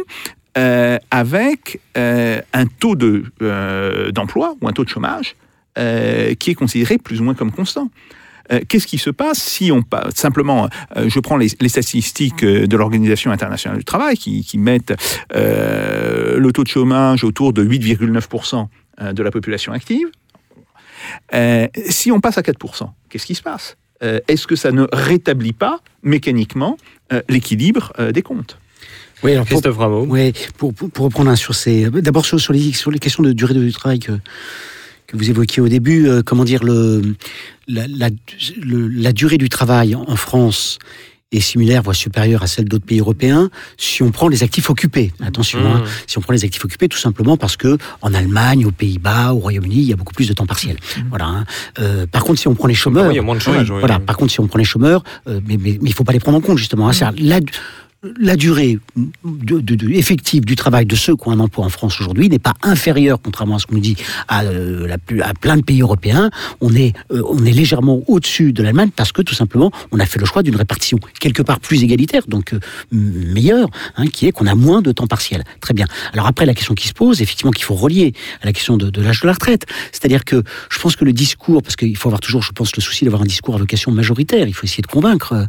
[0.57, 2.97] euh, avec euh, un taux
[3.43, 5.37] euh, d'emploi ou un taux de chômage
[6.41, 7.89] qui est considéré plus ou moins comme constant.
[8.69, 13.79] Qu'est-ce qui se passe si on passe simplement, je prends les, statistiques de l'Organisation internationale
[13.79, 14.95] du travail qui, qui mettent
[15.33, 18.67] le taux de chômage autour de 8,9%
[19.01, 20.09] euh, de la population active.
[21.35, 23.77] Euh, si on passe à 4%, qu'est-ce qui se passe?
[24.03, 26.77] Euh, Est-ce que ça ne rétablit pas mécaniquement
[27.13, 28.59] euh, l'équilibre des comptes?
[29.25, 30.05] Oui, alors pour, Christophe Rameau.
[30.07, 31.91] ouais, pour, pour, pour reprendre un sur ces.
[31.91, 34.13] D'abord sur, sur, les, sur les questions de durée de travail que,
[35.09, 37.03] que vous évoquiez au début, comment dire, le,
[37.67, 38.11] la, la,
[38.61, 40.79] le- la durée du travail en France
[41.31, 45.13] est similaire, voire supérieure à celle d'autres pays européens, si on prend les actifs occupés.
[45.23, 45.89] Attention, hein, Mmh.
[46.07, 49.39] si on prend les actifs occupés, tout simplement parce que en Allemagne, aux Pays-Bas, au
[49.39, 50.77] Royaume-Uni, il y a beaucoup plus de temps partiel.
[51.11, 51.27] Voilà.
[51.27, 51.45] hein.
[51.81, 53.71] Euh, par contre, si on prend les chômeurs, Oui, il y a moins de chômage.
[53.71, 53.79] oui.
[53.79, 54.01] voilà.
[54.01, 56.21] Par contre, si on prend les chômeurs, euh, mais, mais, mais il faut pas les
[56.21, 56.89] prendre en compte justement.
[56.89, 56.93] hein.
[56.95, 57.41] C'est-à-dire
[58.19, 58.79] La, durée
[59.91, 63.21] effective du travail de ceux qui ont un emploi en France aujourd'hui n'est pas inférieure,
[63.23, 63.97] contrairement à ce qu'on nous dit,
[64.29, 66.31] à, euh, à plein de pays européens.
[66.61, 70.07] On est, euh, on est légèrement au-dessus de l'Allemagne parce que tout simplement, on a
[70.07, 72.61] fait le choix d'une répartition quelque part plus égalitaire, donc euh,
[72.93, 75.45] meilleure, hein, qui est qu'on a moins de temps partiel.
[75.61, 75.87] Très bien.
[76.13, 79.01] Alors après, la question qui se pose, effectivement, qu'il faut relier à la question de,
[79.01, 82.21] l'âge de la retraite, c'est-à-dire que je pense que le discours, parce qu'il faut avoir
[82.21, 84.87] toujours, je pense, le souci d'avoir un discours à vocation majoritaire, il faut essayer de
[84.87, 85.47] convaincre,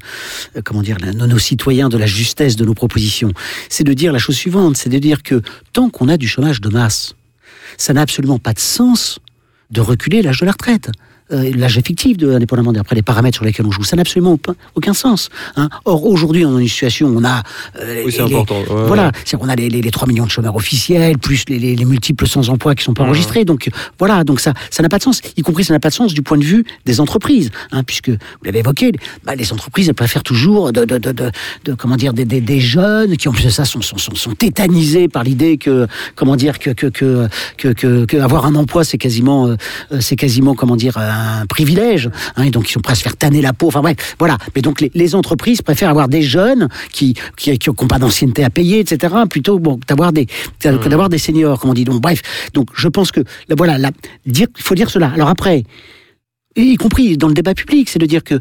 [0.63, 3.33] comment dire, nos citoyens de la justesse de nos propositions,
[3.69, 5.41] c'est de dire la chose suivante, c'est de dire que
[5.73, 7.15] tant qu'on a du chômage de masse,
[7.77, 9.19] ça n'a absolument pas de sens
[9.71, 10.89] de reculer l'âge de la retraite.
[11.31, 14.31] Euh, l'âge effectif, de, indépendamment d'après les paramètres sur lesquels on joue, ça n'a absolument
[14.31, 15.29] aucun, aucun sens.
[15.57, 15.69] hein.
[15.85, 17.43] Or, aujourd'hui, on est dans une situation où on a...
[17.79, 18.59] euh, Oui, c'est important.
[18.61, 19.11] Ouais, voilà, ouais.
[19.25, 21.85] c'est qu'on a les, les, les 3 millions de chômeurs officiels, plus les, les, les
[21.85, 23.45] multiples sans-emploi qui sont pas enregistrés.
[23.45, 25.21] Donc voilà, donc ça ça n'a pas de sens.
[25.37, 28.09] Y compris, ça n'a pas de sens du point de vue des entreprises, hein, puisque
[28.09, 28.91] vous l'avez évoqué,
[29.23, 31.31] bah, les entreprises elles préfèrent toujours de, de, de, de,
[31.65, 34.15] de- comment dire des, des, des jeunes qui en plus de ça sont sont, sont,
[34.15, 38.55] sont tétanisés par l'idée que comment dire que que que que, que, que avoir un
[38.55, 39.55] emploi c'est quasiment euh,
[39.91, 42.09] euh, c'est quasiment comment dire un privilège.
[42.35, 43.67] Hein, et donc ils sont prêts à se faire tanner la peau.
[43.67, 44.37] Enfin bref, voilà.
[44.55, 48.43] Mais donc les, les entreprises préfèrent avoir des jeunes qui qui qui n'ont pas d'ancienneté
[48.43, 49.13] à payer, etc.
[49.29, 50.25] Plutôt bon d'avoir des
[50.59, 51.83] que d'avoir des seniors, comme on dit.
[51.85, 52.21] Donc bref,
[52.53, 53.91] donc je pense que là, voilà, là,
[54.25, 55.11] dire il faut dire cela.
[55.13, 55.63] Alors après,
[56.55, 58.35] y compris dans le débat public, c'est de dire que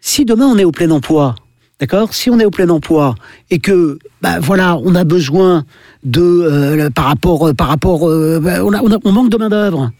[0.00, 1.34] si demain on est au plein emploi,
[1.78, 3.14] d'accord, si on est au plein emploi
[3.50, 5.64] et que bah voilà, on a besoin
[6.04, 9.36] de euh, par rapport par rapport euh, bah, on, a, on, a- on manque de
[9.36, 9.90] main d'œuvre.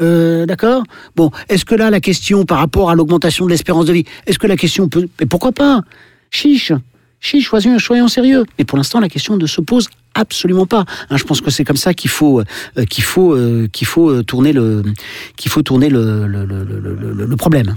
[0.00, 0.82] Euh, D'accord?
[1.16, 4.38] Bon, est-ce que là, la question par rapport à l'augmentation de l'espérance de vie, est-ce
[4.38, 5.08] que la question peut...
[5.20, 5.82] Mais pourquoi pas?
[6.30, 6.72] Chiche
[7.20, 8.44] Chiche, soyons, soyons sérieux.
[8.58, 9.88] Mais pour l'instant, la question ne se pose
[10.20, 10.84] absolument pas.
[11.10, 14.08] Hein, je pense que c'est comme ça qu'il faut euh, qu'il faut euh, qu'il faut
[14.10, 14.82] euh, tourner le
[15.36, 17.74] qu'il faut tourner le, le, le, le- le problème.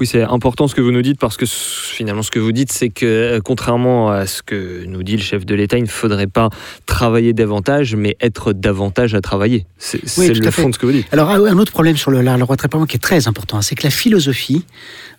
[0.00, 2.72] Oui, c'est important ce que vous nous dites parce que finalement, ce que vous dites,
[2.72, 6.26] c'est que contrairement à ce que nous dit le chef de l'État, il ne faudrait
[6.26, 6.48] pas
[6.86, 9.66] travailler davantage, mais être davantage à travailler.
[9.78, 9.98] C'est
[10.32, 11.06] tout le fond de ce que vous dites.
[11.12, 13.84] Alors, un autre problème sur le, la, par points qui est très important, c'est que
[13.84, 14.64] la philosophie,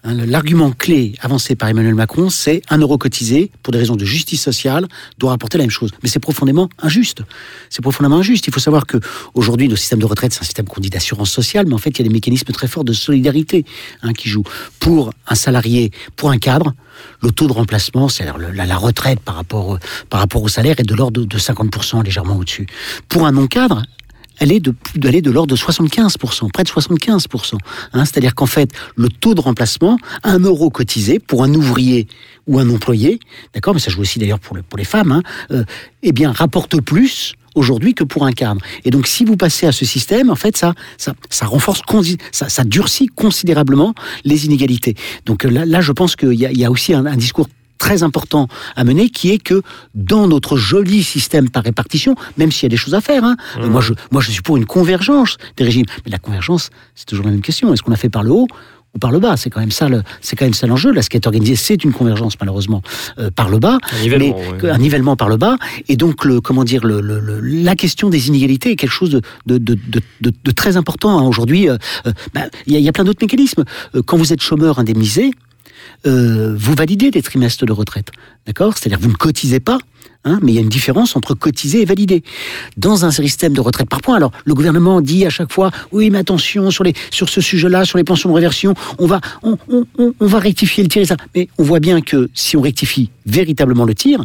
[0.03, 4.05] hein, l'argument clé avancé par Emmanuel Macron, c'est un euro cotisé, pour des raisons de
[4.05, 4.88] justice sociale,
[5.19, 5.91] doit rapporter la même chose.
[6.01, 7.22] Mais c'est profondément injuste.
[7.69, 8.48] C'est profondément injuste.
[8.48, 8.98] Il faut savoir que
[9.34, 11.91] aujourd'hui, le système de retraite, c'est un système qu'on dit d'assurance sociale, mais en fait,
[11.91, 13.63] il y a des mécanismes très forts de solidarité
[14.02, 14.43] hein, qui jouent.
[14.80, 16.74] Pour un salarié, pour un cadre,
[17.22, 19.78] le taux de remplacement, c'est-à-dire la, la retraite par rapport,
[20.10, 22.67] par rapport au salaire, est de l'ordre de 50%, légèrement au-dessus.
[23.08, 23.84] Pour un non-cadre,
[24.39, 24.73] elle est de,
[25.04, 27.56] elle de l'ordre de 75%, près de 75%.
[27.93, 32.08] Hein, C'est-à-dire qu'en fait, le taux de remplacement, un euro cotisé pour un ouvrier
[32.47, 33.19] ou un employé,
[33.54, 35.63] d'accord, mais ça joue aussi d'ailleurs pour, le- pour les femmes, hein, euh,
[36.04, 38.62] eh bien, rapporte plus aujourd'hui que pour un cadre.
[38.86, 41.82] Et donc, si vous passez à ce système, en fait, ça, ça, ça renforce,
[42.32, 44.95] ça, ça durcit considérablement les inégalités.
[45.25, 47.47] Donc euh, là, là je pense qu'il y y a aussi un discours
[47.79, 49.63] très important à mener, qui est que
[49.95, 53.35] dans notre joli système par répartition, même s'il y a des choses à faire, hein,
[53.57, 57.05] euh, moi, je, moi je suis pour une convergence des régimes, mais la convergence, c'est
[57.05, 57.73] toujours la même question.
[57.73, 58.47] Est-ce qu'on a fait par le haut
[58.95, 59.37] ou par le bas?
[59.37, 60.91] C'est quand même ça, le- c'est quand même ça l'enjeu.
[60.91, 62.81] Là, ce qui est organisé, c'est une convergence malheureusement
[63.17, 64.69] euh, par le bas, Un nivellement, mais ouais.
[64.71, 65.55] un nivellement par le bas.
[65.87, 69.09] Et donc, le, comment dire, le, le- le- la question des inégalités est quelque chose
[69.11, 71.23] de, de, de, de- très important hein.
[71.23, 71.69] aujourd'hui.
[71.69, 73.63] euh, euh, bah, Il y, a- il y a plein d'autres mécanismes.
[73.95, 75.31] Euh, Quand vous êtes chômeur indemnisé,
[76.06, 78.10] euh, vous validez des trimestres de retraite.
[78.45, 78.78] D'accord?
[78.78, 79.78] C'est-à-dire vous ne cotisez pas,
[80.23, 82.23] hein, mais il y a une différence entre cotiser et valider.
[82.78, 86.10] Dans un système de retraite par points, alors le gouvernement dit à chaque fois oui,
[86.10, 89.58] mais attention, sur, les, sur ce sujet-là, sur les pensions de réversion, on va, on-
[89.97, 91.17] on va rectifier le tir et ça.
[91.36, 94.23] Mais on voit bien que si on rectifie véritablement le tir,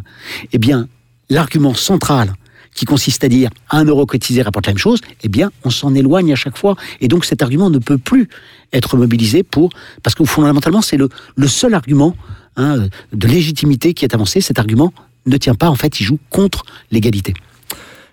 [0.53, 0.89] eh bien,
[1.31, 2.35] l'argument central
[2.75, 5.95] qui consiste à dire un euro cotisé rapporte la même chose, eh bien, on s'en
[5.95, 6.75] éloigne à chaque fois.
[7.01, 8.29] Et donc, cet argument ne peut plus
[8.75, 9.71] être mobilisé pour.
[10.03, 12.15] Parce que fondamentalement, c'est le, le seul argument
[12.57, 14.43] hein, de légitimité qui est avancé.
[14.43, 14.93] Cet argument
[15.25, 17.33] ne tient pas, en fait, il joue contre l'égalité.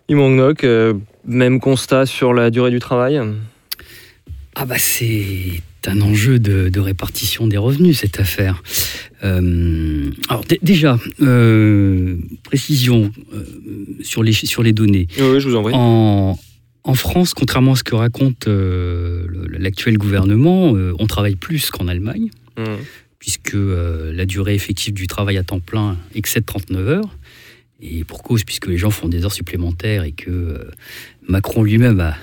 [0.08, 0.94] Yvon Ngok, euh,
[1.26, 3.20] même constat sur la durée du travail?
[4.56, 8.62] Ah bah c'est un enjeu de, de répartition des revenus, cette affaire.
[9.24, 13.46] Euh, alors dé- déjà, euh, précision euh,
[14.02, 15.08] sur, les, sur les données.
[15.18, 15.74] Oui, je vous en prie.
[15.74, 16.38] En,
[16.84, 21.88] en France, contrairement à ce que raconte euh, l'actuel gouvernement, euh, on travaille plus qu'en
[21.88, 22.64] Allemagne, Mmh.
[23.18, 27.18] puisque euh, la durée effective du travail à temps plein excède 39 heures.
[27.82, 30.68] Et pour cause, puisque les gens font des heures supplémentaires et que
[31.28, 32.16] Macron lui-même a,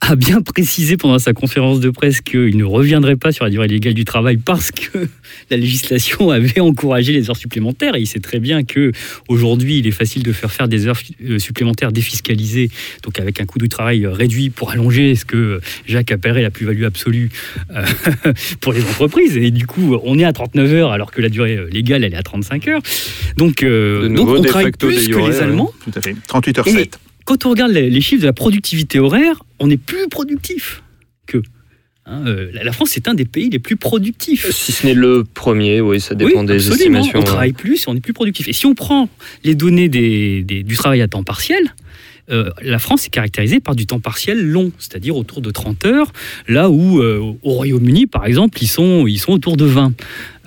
[0.00, 3.68] a bien précisé pendant sa conférence de presse qu'il ne reviendrait pas sur la durée
[3.68, 5.08] légale du travail parce que
[5.50, 7.94] la législation avait encouragé les heures supplémentaires.
[7.96, 8.92] Et il sait très bien que
[9.28, 12.70] aujourd'hui, il est facile de faire faire des heures euh, supplémentaires défiscalisées,
[13.02, 16.50] donc avec un coût du travail euh, réduit pour allonger ce que Jacques appellerait la
[16.50, 17.28] plus-value absolue
[17.70, 17.84] euh,
[18.60, 19.36] pour les entreprises.
[19.36, 22.18] Et du coup, on est à 39 heures alors que la durée légale, elle est
[22.18, 22.82] à 35 heures.
[23.36, 25.40] Donc, euh, De donc nouveau, on travaille plus que les.
[25.40, 25.70] Allemands.
[25.84, 26.16] Tout à fait.
[26.26, 26.98] 38 h Et 7.
[27.30, 30.82] Quand on regarde les, les chiffres de la productivité horaire, on est plus productif
[31.28, 31.38] que.
[32.06, 34.50] hein, euh, la, France est un des pays les plus productifs.
[34.50, 36.98] Si ce n'est le premier, oui, ça dépend oui, des absolument.
[36.98, 37.18] estimations.
[37.18, 37.24] On ouais.
[37.26, 38.48] travaille plus, on est plus productif.
[38.48, 39.08] Et si on prend
[39.44, 41.62] les données des- des- du travail à temps partiel,
[42.30, 46.12] euh, la France est caractérisée par du temps partiel long, c'est-à-dire autour de 30 heures,
[46.48, 49.92] là où euh, au Royaume-Uni, par exemple, ils sont, ils sont autour de 20.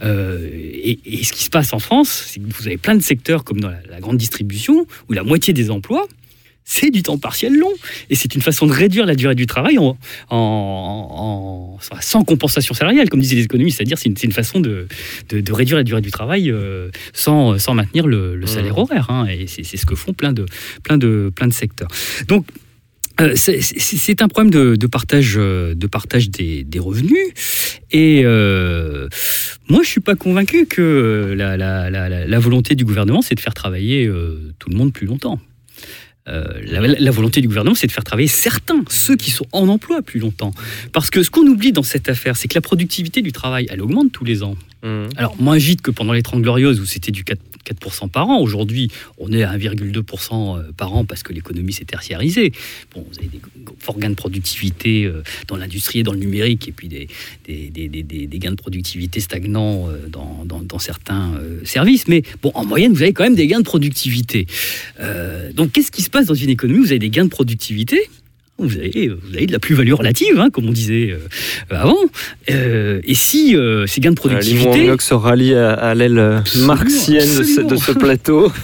[0.03, 3.01] Euh, et, et ce qui se passe en France, c'est que vous avez plein de
[3.01, 6.07] secteurs comme dans la, la grande distribution, où la moitié des emplois,
[6.65, 7.71] c'est du temps partiel long.
[8.09, 9.97] Et c'est une façon de réduire la durée du travail en,
[10.29, 13.77] en- en- sans compensation salariale, comme disaient les économistes.
[13.77, 14.87] C'est-à-dire c'est une, c'est une façon de,
[15.29, 19.09] de- de réduire la durée du travail euh, sans, sans maintenir le, le salaire horaire.
[19.09, 19.25] hein.
[19.27, 20.45] et c'est ce que font plein de,
[20.83, 21.89] plein de, plein de secteurs.
[22.27, 22.45] Donc,
[23.21, 27.17] euh, c'est- un problème de, de partage, euh, de partage des, des revenus.
[27.91, 29.07] Et euh,
[29.69, 33.35] moi, je suis pas convaincu que la, la- la- la- la volonté du gouvernement, c'est
[33.35, 35.39] de faire travailler euh, tout le monde plus longtemps.
[36.29, 39.67] Euh, la, la volonté du gouvernement, c'est de faire travailler certains, ceux qui sont en
[39.67, 40.53] emploi plus longtemps.
[40.93, 43.81] Parce que ce qu'on oublie dans cette affaire, c'est que la productivité du travail, elle
[43.81, 44.55] augmente tous les ans.
[44.83, 45.05] Mmh.
[45.17, 48.39] Alors, moins vite que pendant les 30 Glorieuses où c'était du 4%, 4% par an.
[48.39, 52.51] Aujourd'hui, on est à 1,2% par an parce que l'économie s'est tertiarisée.
[52.93, 53.41] Bon, vous avez des
[53.79, 57.07] forts gains de productivité euh, dans l'industrie et dans le numérique, et puis des,
[58.39, 62.07] gains de productivité stagnants euh, dans, certains euh, services.
[62.07, 64.47] Mais bon, en moyenne, vous avez quand même des gains de productivité.
[64.99, 67.29] Euh, donc, qu'est-ce qui se passe dans une économie où vous avez des gains de
[67.29, 68.09] productivité?
[68.59, 71.17] Vous avez, vous avez de la plus-value relative, hein, comme on disait euh,
[71.75, 71.97] avant.
[72.51, 74.67] Euh, et si euh, ces gains de Euh, productivité...
[74.69, 78.51] Wong-Lok se rallie à, à l'aile euh, Absolument, marxienne de ce, plateau.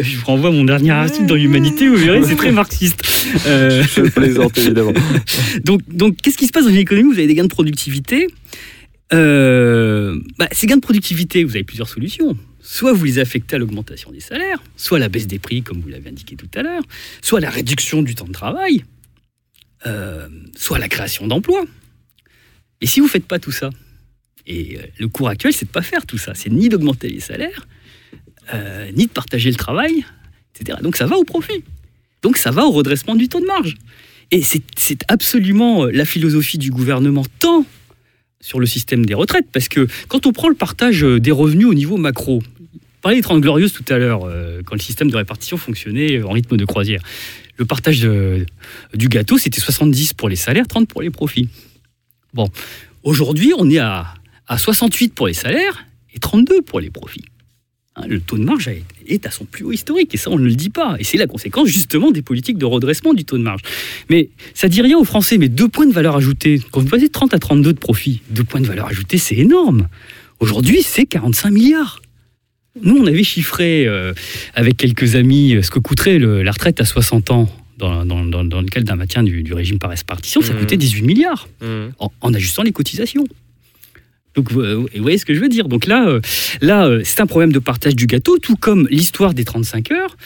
[0.00, 3.02] je vous renvoie à mon dernier article dans l'Humanité, vous verrez, c'est très marxiste.
[3.46, 4.92] Euh, Je plaisante évidemment.
[5.64, 7.48] donc, donc qu'est-ce qui se passe dans une économie où vous avez des gains de
[7.48, 8.28] productivité
[9.12, 12.36] Euh, bah, Ces gains de productivité, vous avez plusieurs solutions.
[12.68, 15.88] Soit vous les affectez à l'augmentation des salaires, soit la baisse des prix, comme vous
[15.88, 16.82] l'avez indiqué tout à l'heure,
[17.22, 18.84] soit la réduction du temps de travail,
[19.86, 21.64] euh, soit la création d'emplois.
[22.80, 23.70] Et si vous ne faites pas tout ça,
[24.48, 27.08] et euh, le cours actuel, c'est de ne pas faire tout ça, c'est ni d'augmenter
[27.08, 27.68] les salaires,
[28.52, 30.04] euh, ni de partager le travail,
[30.52, 30.78] etc.
[30.82, 31.62] Donc ça va au profit.
[32.22, 33.76] Donc ça va au redressement du taux de marge.
[34.32, 37.64] Et c'est absolument la philosophie du gouvernement, tant
[38.40, 41.74] sur le système des retraites, parce que quand on prend le partage des revenus au
[41.74, 42.42] niveau macro,
[43.06, 46.20] on parlait des 30 glorieuses tout à l'heure, euh, quand le système de répartition fonctionnait
[46.24, 47.00] en rythme de croisière.
[47.56, 48.44] Le partage de-
[48.94, 51.48] du gâteau, c'était 70 pour les salaires, 30 pour les profits.
[52.34, 52.48] Bon,
[53.04, 54.12] aujourd'hui, on est à,
[54.48, 57.24] à 68 pour les salaires et 32 pour les profits.
[57.94, 58.66] Hein, le taux de marge
[59.06, 60.96] est- à son plus haut historique, et ça, on ne le dit pas.
[60.98, 63.60] Et c'est la conséquence, justement, des politiques de redressement du taux de marge.
[64.10, 67.06] Mais ça dit rien aux Français, mais deux points de valeur ajoutée, quand vous passez
[67.06, 69.86] de 30 à 32 de profit, deux points de valeur ajoutée, c'est énorme.
[70.40, 72.02] Aujourd'hui, c'est 45 milliards.
[72.82, 74.12] Nous, on avait chiffré euh,
[74.54, 78.24] avec quelques amis euh, ce que coûterait le- la retraite à 60 ans dans, dans-
[78.24, 80.60] dans- dans le cadre d'un maintien du, du régime par répartition, ça Mhm.
[80.60, 81.92] coûtait 18 milliards Mhm.
[81.98, 83.24] en, en ajustant les cotisations.
[84.34, 85.66] Donc, vous, vous voyez ce que je veux dire.
[85.68, 86.20] Donc là, euh,
[86.60, 90.16] là euh, c'est un problème de partage du gâteau, tout comme l'histoire des 35 heures.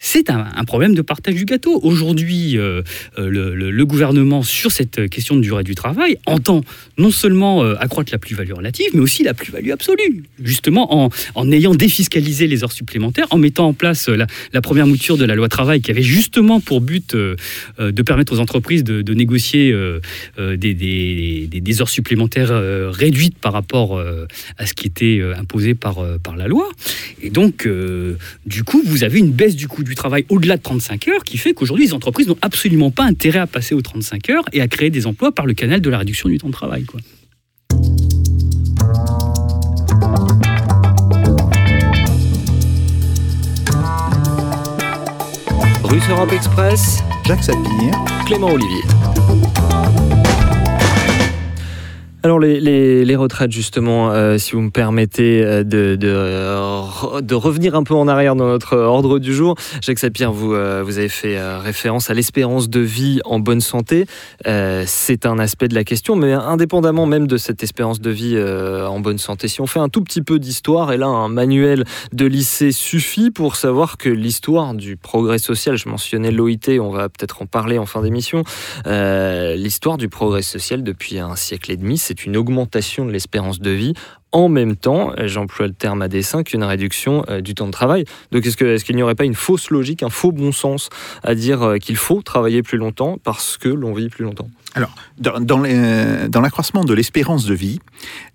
[0.00, 1.80] C'est un, problème de partage du gâteau.
[1.82, 2.82] Aujourd'hui, euh,
[3.18, 6.62] euh, le, gouvernement, sur cette question de durée du travail, entend
[6.98, 10.22] non seulement euh, accroître la plus-value relative, mais aussi la plus-value absolue.
[10.42, 14.26] Justement, en, ayant défiscalisé les heures supplémentaires, en mettant en place la,
[14.60, 18.84] première mouture de la loi travail, qui avait justement pour but de permettre aux entreprises
[18.84, 19.74] de, négocier
[20.38, 22.50] des, des- des- heures supplémentaires
[22.92, 24.00] réduites par rapport
[24.58, 26.68] à ce qui était imposé par, par la loi.
[27.22, 27.68] Et donc,
[28.46, 31.38] du coup, vous avez une baisse du coût du travail au-delà de 35 heures qui
[31.38, 34.68] fait qu'aujourd'hui, les entreprises n'ont absolument pas intérêt à passer aux 35 heures et à
[34.68, 36.84] créer des emplois par le canal de la réduction du temps de travail.
[36.84, 37.00] Quoi.
[45.84, 47.92] Russe Europe Express, Jacques Sapir.
[48.26, 49.27] Clément Olivier.
[52.24, 57.76] Alors les, retraites justement, euh, si vous me permettez euh, de, de, re- de revenir
[57.76, 61.40] un peu en arrière dans notre ordre du jour, Jacques Sapir, vous, euh, avez fait
[61.58, 64.06] référence à l'espérance de vie en bonne santé.
[64.44, 68.98] C'est un aspect de la question, mais indépendamment même de cette espérance de vie en
[68.98, 72.26] bonne santé, si on fait un tout petit peu d'histoire, et là un manuel de
[72.26, 77.42] lycée suffit pour savoir que l'histoire du progrès social, je mentionnais l'OIT, on va peut-être
[77.42, 78.42] en parler en fin d'émission,
[78.86, 83.70] l'histoire du progrès social depuis un siècle et demi, c'est une augmentation de l'espérance de
[83.70, 83.92] vie.
[84.32, 87.72] En même temps, euh, j'emploie le terme à dessein, qu'une réduction euh, du temps de
[87.72, 88.04] travail.
[88.32, 90.88] Donc est-ce qu'il n'y aurait pas une fausse logique, un faux bon sens
[91.22, 94.48] à dire euh, qu'il faut travailler plus longtemps parce que l'on vit plus longtemps?
[94.74, 95.58] Alors, dans,
[96.40, 97.78] l'accroissement de l'espérance de vie,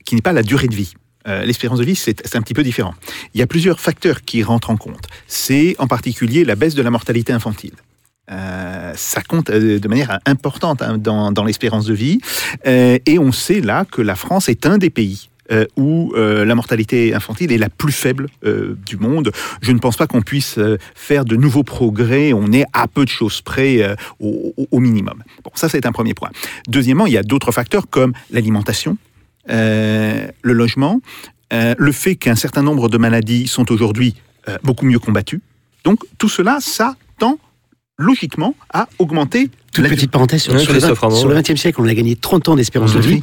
[0.06, 0.94] qui n'est pas la durée de vie,
[1.26, 2.96] l'espérance de vie, c'est un petit peu différent.
[3.34, 5.08] Il y a plusieurs facteurs qui rentrent en compte.
[5.28, 7.74] C'est en particulier la baisse de la mortalité infantile.
[8.32, 12.20] Euh, ça compte euh, de manière importante hein, dans, l'espérance de vie.
[12.66, 15.30] Euh, et on sait là que la France est un des pays
[15.76, 18.28] où la mortalité infantile est la plus faible
[18.88, 19.32] du monde.
[19.62, 20.58] Je ne pense pas qu'on puisse
[20.96, 22.34] faire de nouveaux progrès.
[22.34, 25.22] On est à peu de choses près au, au- minimum.
[25.44, 26.32] Bon, ça c'est un premier point.
[26.68, 28.98] Deuxièmement, il y a d'autres facteurs comme l'alimentation,
[29.48, 31.02] le logement,
[31.52, 34.16] le fait qu'un certain nombre de maladies sont aujourd'hui
[34.64, 35.42] beaucoup mieux combattues.
[35.84, 37.38] Donc tout cela, ça tend
[38.00, 41.42] logiquement à augmenter Toute la petite parenthèse sur, le, Christophe vingt- Ramon, sur le ouais.
[41.42, 43.04] 20e siècle, on a gagné 30 ans d'espérance de Mhm.
[43.06, 43.22] vie.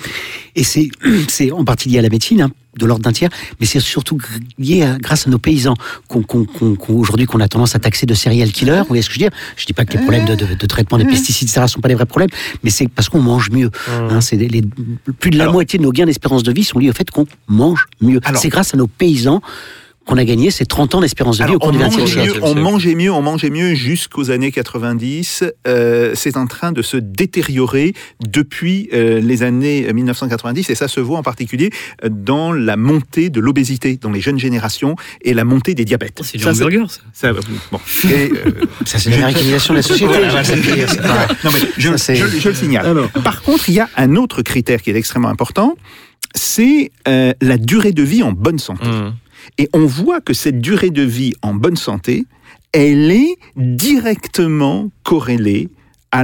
[0.57, 0.89] Et c'est,
[1.29, 4.19] c'est en partie lié à la médecine, hein, de l'ordre d'un tiers, mais c'est surtout
[4.59, 5.75] lié à, grâce à nos paysans,
[6.07, 6.47] qu'on, qu'on-
[6.89, 8.79] aujourd'hui qu'on a tendance à taxer de serial killers.
[8.83, 9.37] Vous voyez ce que je veux dire?
[9.57, 11.89] Je dis pas que les problèmes de, de- de traitement des pesticides, etc., sont pas
[11.89, 12.31] des vrais problèmes,
[12.63, 13.71] mais c'est parce qu'on mange mieux.
[13.89, 14.63] Hein, des- les-
[15.19, 17.11] plus de la Alors- moitié de nos gains d'espérance de vie sont liés au fait
[17.11, 18.21] qu'on mange mieux.
[18.37, 19.43] C'est grâce à nos paysans
[20.07, 21.83] qu'on a gagné ces 30 ans d'espérance de vie Alors, au cours on, du 20e
[22.01, 22.39] mangeait siècle.
[22.39, 25.45] mieux, on mangeait mieux, on mangeait mieux jusqu'aux années 90.
[25.69, 27.93] Euh, c'est en train de se détériorer
[28.27, 31.71] depuis euh, les années 1990 et ça se voit en particulier
[32.05, 36.19] euh, dans la montée de l'obésité dans les jeunes générations et la montée des diabètes.
[36.21, 37.01] Oh, c'est du Ça, c'est- hamburger, ça.
[37.13, 38.51] ça, bon, et, euh,
[38.87, 40.13] Ça, c'est l'américanisation de la société.
[40.13, 43.09] Ouais, Jacques Sapir, c'est pas- non, mais je, Ça, c'est- je- je le signale.
[43.23, 45.77] Par contre, il y a un autre critère qui est extrêmement important,
[46.35, 48.87] c'est euh, la durée de vie en bonne santé.
[48.87, 49.13] Mmh.
[49.59, 52.25] Et on voit que cette durée de vie en bonne santé,
[52.73, 55.69] elle est directement corrélée
[56.13, 56.23] à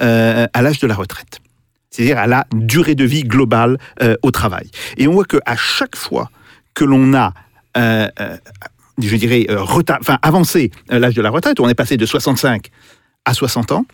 [0.00, 1.40] euh, l'âge de la retraite,
[1.90, 4.70] c'est-à-dire à la durée de vie globale euh, au travail.
[4.96, 6.30] Et on voit que à chaque fois
[6.74, 7.32] que l'on a
[7.76, 8.08] euh,
[8.98, 12.68] je dirais, enfin, avancé l'âge de la retraite, on est passé de 65
[13.24, 13.86] à 60 ans,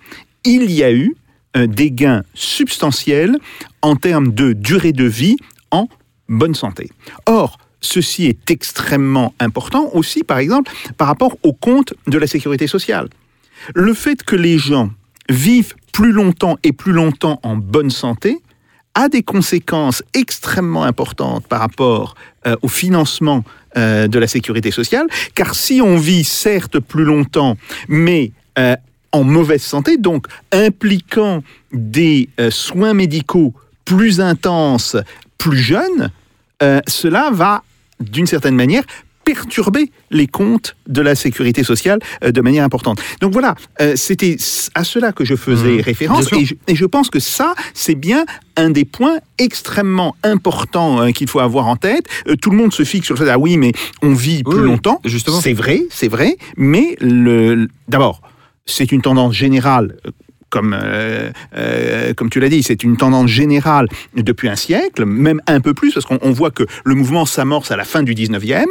[0.44, 1.16] il y a eu
[1.54, 3.38] des gains substantiels
[3.80, 5.36] en termes de durée de vie
[5.70, 5.88] en
[6.28, 6.90] bonne santé.
[7.24, 12.66] Or, ceci est extrêmement important aussi, par exemple, par rapport au compte de la sécurité
[12.66, 13.08] sociale.
[13.74, 14.90] Le fait que les gens
[15.28, 18.40] vivent plus longtemps et plus longtemps en bonne santé
[18.94, 22.14] a des conséquences extrêmement importantes par rapport
[22.46, 23.44] euh, au financement
[23.76, 27.56] euh, de la sécurité sociale, car si on vit certes plus longtemps,
[27.88, 28.76] mais euh,
[29.12, 33.52] en mauvaise santé, donc impliquant des soins médicaux
[33.84, 34.96] plus intenses,
[35.38, 36.10] plus jeunes,
[36.86, 37.64] cela va,
[38.00, 38.82] d'une certaine manière,
[39.24, 43.00] perturber les comptes de la sécurité sociale euh, de manière importante.
[43.20, 44.36] Donc voilà, euh, c'était
[44.74, 47.94] à cela que je faisais Mmh, référence et je, et je pense que ça, c'est
[47.94, 48.24] bien
[48.56, 52.06] un des points extrêmement importants euh, qu'il faut avoir en tête.
[52.40, 53.72] Tout le monde se fixe sur le fait, ah oui, mais
[54.02, 55.00] on vit Oui, plus oui, longtemps.
[55.04, 55.40] justement.
[55.40, 58.22] C'est vrai, c'est vrai, mais le, d'abord,
[58.66, 59.96] c'est une tendance générale.
[60.50, 65.40] Comme, euh, euh, comme tu l'as dit, c'est une tendance générale depuis un siècle, même
[65.46, 68.14] un peu plus, parce qu'on on voit que le mouvement s'amorce à la fin du
[68.14, 68.64] 19e,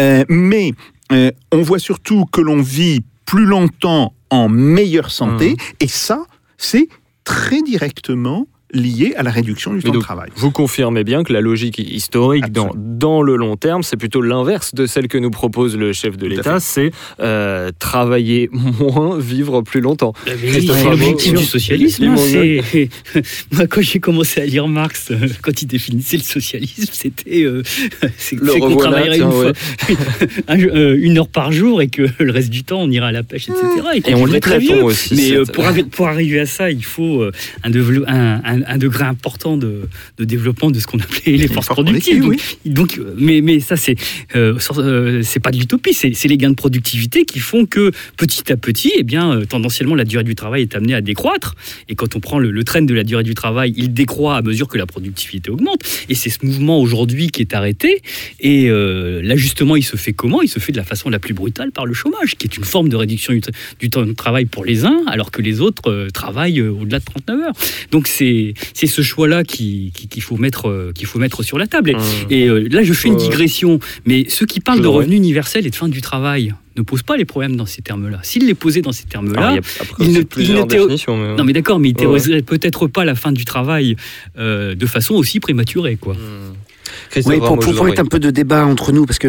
[0.00, 0.72] euh, mais
[1.10, 6.24] on voit surtout que l'on vit plus longtemps en meilleure santé, et ça,
[6.56, 6.88] c'est
[7.24, 10.30] très directement lié à la réduction du Mais temps de travail.
[10.36, 14.74] Vous confirmez bien que la logique historique dans, dans le long terme, c'est plutôt l'inverse
[14.74, 19.80] de celle que nous propose le chef de l'État, c'est euh, travailler moins, vivre plus
[19.80, 20.12] longtemps.
[20.26, 22.04] C'est l'objectif du socialisme.
[22.04, 22.88] Hein, c'est-
[23.52, 27.62] Moi, quand j'ai commencé à lire Marx, euh, quand il définissait le socialisme, c'était euh,
[28.16, 29.52] c'est Le c'est qu'on travaillerait tiens, une, ouais.
[29.52, 33.08] fois- un- euh, une heure par jour et que le reste du temps, on ira
[33.08, 33.60] à la pêche, etc.
[34.02, 34.82] qu'on Et on lit très vieux.
[34.82, 35.14] aussi.
[35.14, 37.24] Mais euh, cette- pour, pour arriver à ça, il faut
[37.62, 39.88] un, dévelop- un, un- un degré important de,
[40.18, 42.18] de développement de ce qu'on appelait les forces force productives.
[42.20, 43.96] productive, Donc, euh, mais, mais ça, c'est
[44.36, 48.52] euh, euh, c'est pas de l'utopie, c'est les gains de productivité qui font que petit
[48.52, 51.54] à petit, eh bien, euh, tendanciellement, la durée du travail est amenée à décroître.
[51.88, 54.42] Et quand on prend le, le trend de la durée du travail, il décroît à
[54.42, 55.80] mesure que la productivité augmente.
[56.08, 58.02] Et c'est ce mouvement aujourd'hui qui est arrêté.
[58.40, 60.42] Et euh, l'ajustement, il se fait comment?
[60.42, 62.64] Il se fait de la façon la plus brutale par le chômage, qui est une
[62.64, 63.32] forme de réduction
[63.78, 67.04] du, temps de travail pour les uns, alors que les autres euh, travaillent au-delà de
[67.04, 67.52] 39 heures.
[67.90, 71.58] Donc c'est c'est ce choix-là qui- qui- qu'il faut mettre euh, qu'il faut mettre sur
[71.58, 71.90] la table.
[71.90, 71.98] Et, Mmh.
[72.30, 75.66] et euh, là, je fais une digression, mais ceux qui parlent je de revenu universel
[75.66, 78.18] et de fin du travail ne posent pas les problèmes dans ces termes-là.
[78.22, 80.88] S'ils les posaient dans ces termes-là, il y a après il aussi ne- il théo-
[80.88, 82.42] mais- non mais d'accord, mais ils ouais.
[82.42, 83.96] peut-être pas la fin du travail
[84.38, 86.14] euh, de façon aussi prématurée, quoi.
[86.14, 87.18] Mmh.
[87.26, 89.28] Oui, pour, pour, un peu de débat entre nous, parce que,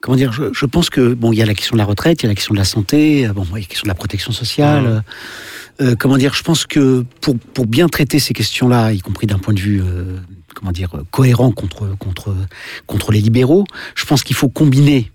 [0.00, 2.22] comment dire, je, je pense que, bon, il y a la question de la retraite,
[2.22, 3.88] il y a la question de la santé, bon, il y a la question de
[3.88, 4.84] la protection sociale.
[4.84, 5.02] Mhm.
[5.80, 9.38] Euh, comment dire, je pense que pour, pour bien traiter ces questions-là, y compris d'un
[9.38, 10.16] point de vue, euh,
[10.54, 12.34] comment dire, euh, cohérent contre, contre,
[12.86, 13.64] contre les libéraux,
[13.94, 15.10] je pense qu'il faut combiner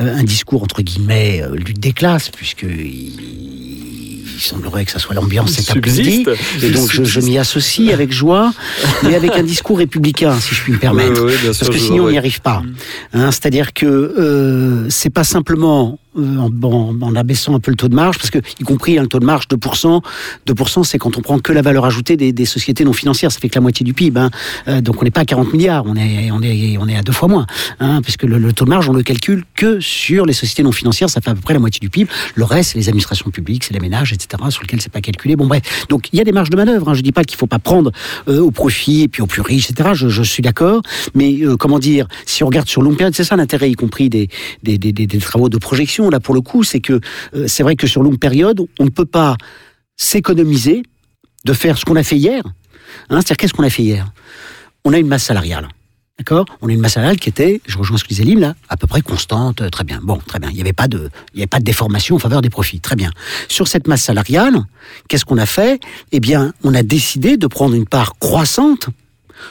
[0.00, 4.98] euh, un discours, entre guillemets, euh, lutte des classes, puisque il, il semblerait que ça
[4.98, 6.24] soit l'ambiance cet après-midi.
[6.62, 8.54] Et donc je, je m'y associe avec joie,
[9.02, 11.22] mais avec un discours républicain, si je puis me permettre.
[11.22, 12.62] Oui, sûr, Parce que sinon on n'y arrive pas.
[13.12, 17.94] Hein, C'est-à-dire que euh, c'est pas simplement euh, en, abaissant un peu le taux de
[17.94, 20.02] marge, parce que y compris hein, le taux de marge 2%,
[20.46, 23.48] 2% c'est quand on prend que la valeur ajoutée des, sociétés non financières, ça fait
[23.48, 24.18] que la moitié du PIB.
[24.18, 24.30] hein.
[24.66, 27.02] Euh, donc on n'est pas à 40 milliards, on est, on est, on est à
[27.02, 27.46] deux fois moins,
[27.78, 31.10] hein, puisque le, taux de marge on le calcule que sur les sociétés non financières,
[31.10, 32.10] ça fait à peu près la moitié du PIB.
[32.34, 34.42] Le reste c'est les administrations publiques, c'est les ménages, etc.
[34.50, 35.36] sur lesquels c'est pas calculé.
[35.36, 36.88] Bon bref, donc il y a des marges de manœuvre.
[36.88, 36.94] Hein.
[36.94, 37.92] Je dis pas qu'il faut pas prendre
[38.28, 39.90] euh, au profit et puis aux plus riches, etc.
[39.94, 40.82] Je, suis d'accord,
[41.14, 44.28] mais comment dire, si on regarde sur longue période, c'est ça l'intérêt, y compris des,
[44.62, 45.99] des- des travaux de projection.
[46.08, 47.00] Là pour le coup, c'est que
[47.34, 49.36] euh, c'est vrai que sur longue période, on ne peut pas
[49.96, 50.82] s'économiser
[51.44, 52.42] de faire ce qu'on a fait hier.
[53.10, 54.10] Hein, C'est-à-dire qu'est-ce qu'on a fait hier?
[54.84, 55.68] On a une masse salariale.
[56.18, 56.44] D'accord?
[56.60, 58.76] On a une masse salariale qui était, je rejoins ce que disait Lim là, à
[58.76, 60.00] peu près constante, euh, très bien.
[60.02, 60.50] Bon, très bien.
[60.50, 63.10] Il n'y avait avait pas de déformation en faveur des profits, très bien.
[63.48, 64.62] Sur cette masse salariale,
[65.08, 65.80] qu'est-ce qu'on a fait?
[66.12, 68.90] Eh bien, on a décidé de prendre une part croissante,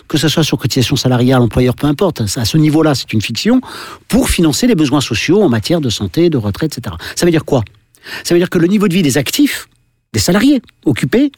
[0.07, 2.21] que ce soit sur cotisation salariale, employeur, peu importe.
[2.21, 3.61] À ce niveau-là, c'est une fiction
[4.07, 6.95] pour financer les besoins sociaux en matière de santé, de retraite, etc.
[7.15, 7.63] Ça veut dire quoi?
[8.23, 9.67] Ça veut dire que le niveau de vie des actifs,
[10.13, 11.31] des salariés occupés,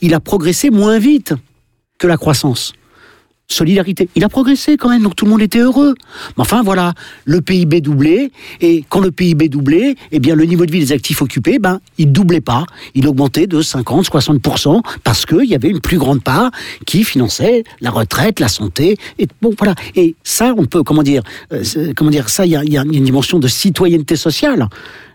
[0.00, 1.34] il a progressé moins vite
[1.98, 2.72] que la croissance
[3.48, 4.08] solidarité.
[4.14, 5.94] Il a progressé quand même, donc tout le monde était heureux.
[6.36, 8.30] Mais enfin, voilà, le PIB doublé,
[8.60, 11.80] et quand le PIB doublait, eh bien, le niveau de vie des actifs occupés, ben,
[11.98, 12.64] il doublait pas.
[12.94, 16.50] Il augmentait de 50, 60%, parce qu'il y avait une plus grande part
[16.86, 19.74] qui finançait la retraite, la santé, et bon, voilà.
[19.94, 21.22] Et ça, on peut, comment dire,
[21.52, 21.62] euh,
[21.96, 24.68] comment dire, ça, il y a une dimension de citoyenneté sociale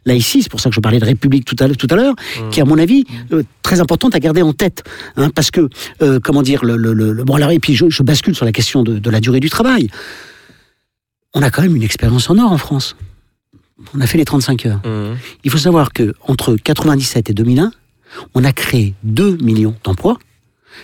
[0.10, 1.95] là ici, c'est pour ça que je parlais de République tout à l'heure, tout à
[1.95, 2.14] l'heure,
[2.51, 4.84] qui est à mon avis euh, très importante à garder en tête,
[5.16, 5.70] hein, parce que
[6.01, 8.45] euh, comment dire le, le, le- le- bon alors et puis je, je bascule sur
[8.45, 9.88] la question de, de la durée du travail.
[11.34, 12.95] On a quand même une expérience en or en France.
[13.95, 14.82] On a fait les 35 heures.
[14.86, 15.16] Mmh.
[15.45, 17.72] Il faut savoir que entre 97 et 2001,
[18.34, 20.18] on a créé 2 millions d'emplois,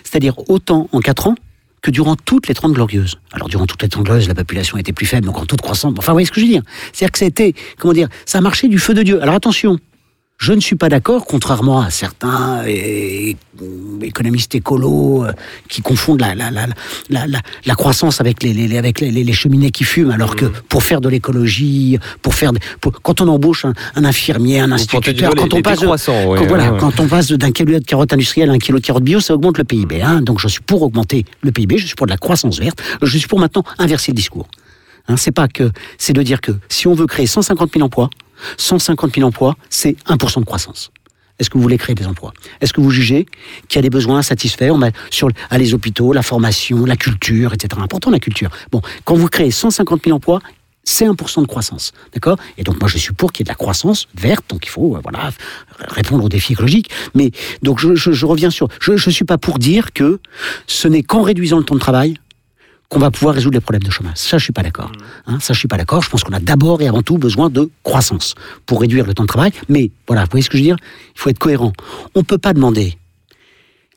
[0.03, 1.35] c'est-à-dire autant en 4 ans
[1.85, 3.19] que durant toutes les 30 glorieuses.
[3.31, 5.93] Alors durant toutes les 30 glorieuses, la population était plus faible, donc en toute croissance.
[5.99, 8.41] Enfin, vous voyez ce que je veux dire C'est-à-dire que été, comment dire, ça a
[8.41, 9.21] marché du feu de Dieu.
[9.21, 9.77] Alors attention,
[10.37, 12.63] je ne suis pas d'accord, contrairement à certains
[14.01, 15.31] économistes écolos euh,
[15.69, 16.67] qui confondent la, la, la,
[17.09, 20.11] la, la, la croissance avec les, les, les- avec les, les- les cheminées qui fument,
[20.11, 24.59] alors que pour faire de l'écologie, pour faire, pour- quand on embauche un, un infirmier,
[24.59, 26.79] un instituteur, doigt quand les- on les passe de- décroissants, ouais, quand, voilà, ouais.
[26.79, 29.33] quand on passe d'un kilo de carotte industrielle à un kilo de carotte bio, ça
[29.33, 30.01] augmente le PIB.
[30.01, 30.21] Hein.
[30.21, 33.17] Donc je suis pour augmenter le PIB, je suis pour de la croissance verte, je
[33.17, 34.47] suis pour maintenant inverser le discours.
[35.07, 38.09] Hein, c'est pas que, c'est de dire que si on veut créer 150 000 emplois,
[38.57, 40.91] 150 000 emplois, c'est 1% de croissance.
[41.39, 42.33] Est-ce que vous voulez créer des emplois?
[42.61, 43.25] Est-ce que vous jugez
[43.67, 44.75] qu'il y a des besoins à satisfaire
[45.09, 47.81] sur à les hôpitaux, la formation, la culture, etc.
[47.83, 48.49] Important la culture.
[48.71, 50.39] Bon, quand vous créez 150 000 emplois,
[50.85, 52.37] c'est 1% de croissance, d'accord?
[52.57, 54.69] Et donc moi je suis pour qu'il y ait de la croissance verte, donc il
[54.69, 55.01] faut euh,
[55.79, 56.91] répondre aux défis écologiques.
[57.15, 57.31] Mais
[57.63, 60.19] donc je, reviens sur, je je suis pas pour dire que
[60.67, 62.19] ce n'est qu'en réduisant le temps de travail
[62.89, 64.17] qu'on va pouvoir résoudre les problèmes de chômage.
[64.17, 64.91] Ça, je suis pas d'accord.
[65.27, 66.03] Hein, ça, je suis pas d'accord.
[66.03, 69.23] Je pense qu'on a d'abord et avant tout besoin de croissance pour réduire le temps
[69.23, 69.51] de travail.
[69.69, 70.77] Mais voilà, vous voyez ce que je veux dire?
[71.15, 71.73] Il faut être cohérent.
[72.13, 72.97] On peut pas demander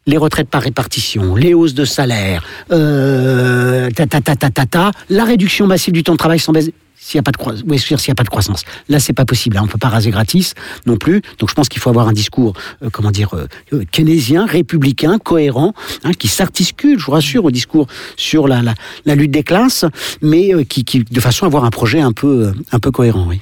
[0.07, 4.91] les retraites par répartition, les hausses de salaire, euh, ta, ta, ta, ta, ta, ta,
[5.11, 6.71] la réduction massive du temps de travail sans baisse.
[7.01, 9.25] S'il n'y a pas de croissance, s'il y a pas de croissance, là c'est pas
[9.25, 9.57] possible.
[9.57, 11.23] Là, on peut pas raser gratis non plus.
[11.39, 15.19] Donc je pense qu'il faut avoir un discours, euh, comment dire, euh, euh, keynésien, républicain,
[15.19, 15.75] cohérent,
[16.05, 17.87] hein, qui s'articule, je vous rassure, au discours
[18.17, 18.75] sur la, la,
[19.07, 19.85] la lutte des classes,
[20.23, 22.91] mais euh, qui, qui, de façon à avoir un projet un peu, euh, un peu
[22.91, 23.27] cohérent.
[23.29, 23.41] Oui.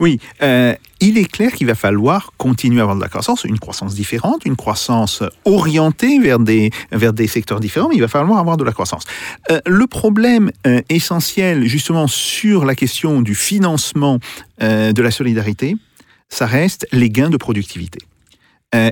[0.00, 3.58] Oui, euh, il est clair qu'il va falloir continuer à avoir de la croissance, une
[3.58, 8.38] croissance différente, une croissance orientée vers des, vers des secteurs différents, mais il va falloir
[8.38, 9.04] avoir de la croissance.
[9.50, 14.18] Euh, le problème euh, essentiel, justement, sur la question du financement
[14.60, 15.76] de la solidarité,
[16.28, 17.98] ça reste les gains de productivité.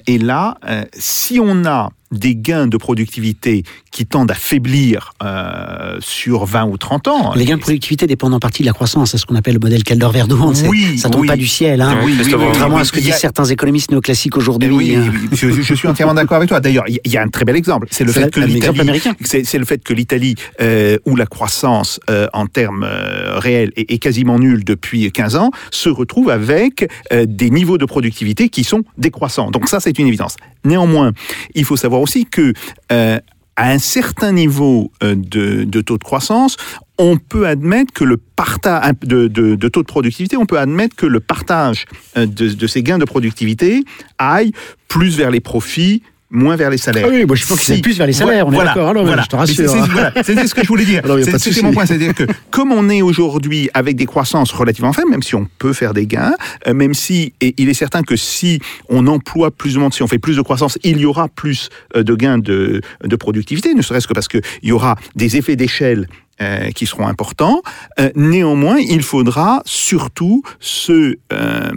[0.07, 0.57] Et là,
[0.95, 6.77] si on a des gains de productivité qui tendent à faiblir euh, sur 20 ou
[6.77, 9.11] 30 ans, Les gains de productivité dépendent en partie de la croissance.
[9.13, 10.53] C'est ce qu'on appelle le modèle Calder-Verdon.
[10.69, 11.29] Oui, ça tombe oui.
[11.29, 11.81] pas du ciel.
[11.81, 12.01] Hein.
[12.05, 14.69] Oui, oui, oui, Contrairement oui, à ce que a- disent certains économistes néoclassiques aujourd'hui.
[14.71, 15.13] Eh oui, hein.
[15.33, 16.61] je, je suis entièrement d'accord avec toi.
[16.61, 17.87] D'ailleurs, il y- a un très bel exemple.
[17.91, 22.27] C'est le fait que l'Italie, c'est le fait que l'Italie, euh, où la croissance euh,
[22.33, 27.25] en termes euh, réels est, est quasiment nulle depuis 15 ans, se retrouve avec euh,
[27.29, 29.51] des niveaux de productivité qui sont décroissants.
[29.51, 30.37] Donc ça, c'est une évidence.
[30.65, 31.13] Néanmoins,
[31.55, 32.53] il faut savoir aussi que
[32.93, 33.19] euh,
[33.57, 36.57] à un certain niveau euh, de, taux de croissance,
[36.99, 41.21] on peut admettre que le partage de, taux de productivité, on peut admettre que le
[41.21, 41.85] partage
[42.17, 43.85] euh, de ces gains de productivité
[44.19, 44.53] aille
[44.89, 47.07] plus vers les profits, moins vers les salaires.
[47.09, 48.89] Ah oui, moi, je pense que c'est plus vers les salaires, on est d'accord.
[48.89, 49.23] Alors, voilà.
[49.23, 49.87] je te rassure, c'est- hein.
[49.91, 51.03] voilà, C'était ce que je voulais dire.
[51.39, 55.23] C'était mon point, c'est-à-dire que comme on est aujourd'hui avec des croissances relativement faibles, même
[55.23, 56.35] si on peut faire des gains,
[56.67, 60.03] euh, même si et il est certain que si on emploie plus de monde, si
[60.03, 63.75] on fait plus de croissance, il y aura plus euh, de gains de, de productivité,
[63.75, 66.07] ne serait-ce que parce qu'il y aura des effets d'échelle
[66.41, 67.61] euh, qui seront importants.
[67.99, 71.71] Euh, néanmoins, il faudra surtout se euh,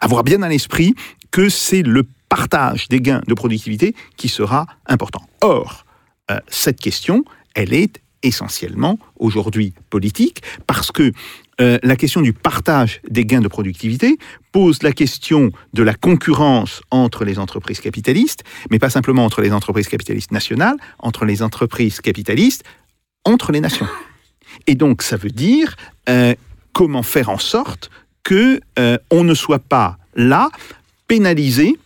[0.00, 0.94] avoir bien à l'esprit
[1.30, 2.04] que c'est le
[2.36, 5.22] partage des gains de productivité qui sera important.
[5.40, 5.86] Or,
[6.30, 7.24] euh, cette question,
[7.54, 11.12] elle est essentiellement aujourd'hui politique parce que
[11.62, 14.18] euh, la question du partage des gains de productivité
[14.52, 19.52] pose la question de la concurrence entre les entreprises capitalistes, mais pas simplement entre les
[19.52, 22.64] entreprises capitalistes nationales, entre les entreprises capitalistes,
[23.24, 23.88] entre les nations.
[24.66, 25.74] Et donc, ça veut dire
[26.10, 26.34] euh,
[26.74, 27.90] comment faire en sorte
[28.24, 30.50] que euh, on ne soit pas là
[31.08, 31.78] pénalisé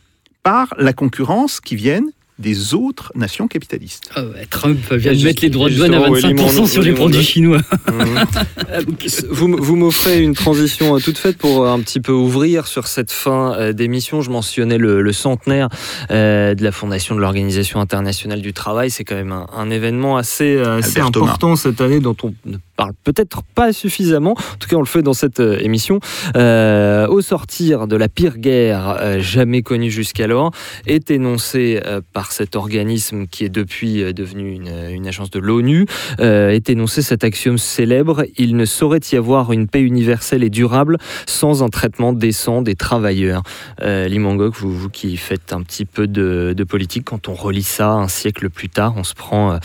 [0.42, 2.06] par la concurrence qui vienne
[2.38, 4.10] des autres nations capitalistes.
[4.14, 6.66] Ah ouais, Trump vient de mettre les droits de douane à justement, oui, 25% Limon-
[6.66, 7.60] sur les produits chinois.
[9.30, 12.66] vous, m- vous m'offrez une transition euh, toute faite pour euh, un petit peu ouvrir
[12.66, 14.22] sur cette fin euh, d'émission.
[14.22, 15.68] Je mentionnais le, le centenaire
[16.08, 18.90] de la fondation de l'Organisation internationale du travail.
[18.90, 21.08] C'est quand même un, un événement assez, assez Thomas.
[21.08, 22.56] important cette année dont on ne
[23.04, 24.32] peut-être pas suffisamment.
[24.32, 26.00] En tout cas, on le fait dans cette euh, émission.
[26.36, 30.52] Euh, au sortir de la pire guerre euh, jamais connue jusqu'alors,
[30.86, 31.80] est énoncé
[32.12, 35.86] par cet organisme qui est depuis devenu une, agence de l'ONU,
[36.18, 40.98] est énoncé cet axiome célèbre il ne saurait y avoir une paix universelle et durable
[41.26, 43.42] sans un traitement décent des travailleurs.
[43.82, 48.50] Limangok, vous, qui faites un petit peu de, politique, quand on relit ça un siècle
[48.50, 49.58] plus tard, on se prend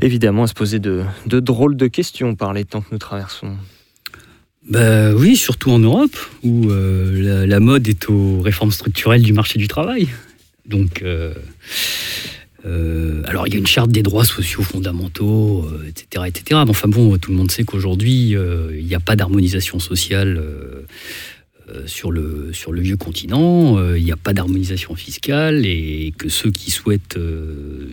[0.00, 3.56] évidemment à se poser de, de drôles de questions par les temps que nous traversons.
[4.68, 9.58] Bah oui, surtout en Europe, où euh, la, mode est aux réformes structurelles du marché
[9.58, 10.08] du travail.
[10.66, 11.34] Donc, euh,
[12.64, 16.60] euh, alors il y a une charte des droits sociaux fondamentaux, etc., etc.
[16.64, 20.40] Mais enfin bon, tout le monde sait qu'aujourd'hui, il n'y a pas d'harmonisation sociale
[21.86, 26.28] sur le, sur le vieux continent, euh, il n'y a pas d'harmonisation fiscale, et que
[26.28, 27.88] ceux qui souhaitent euh,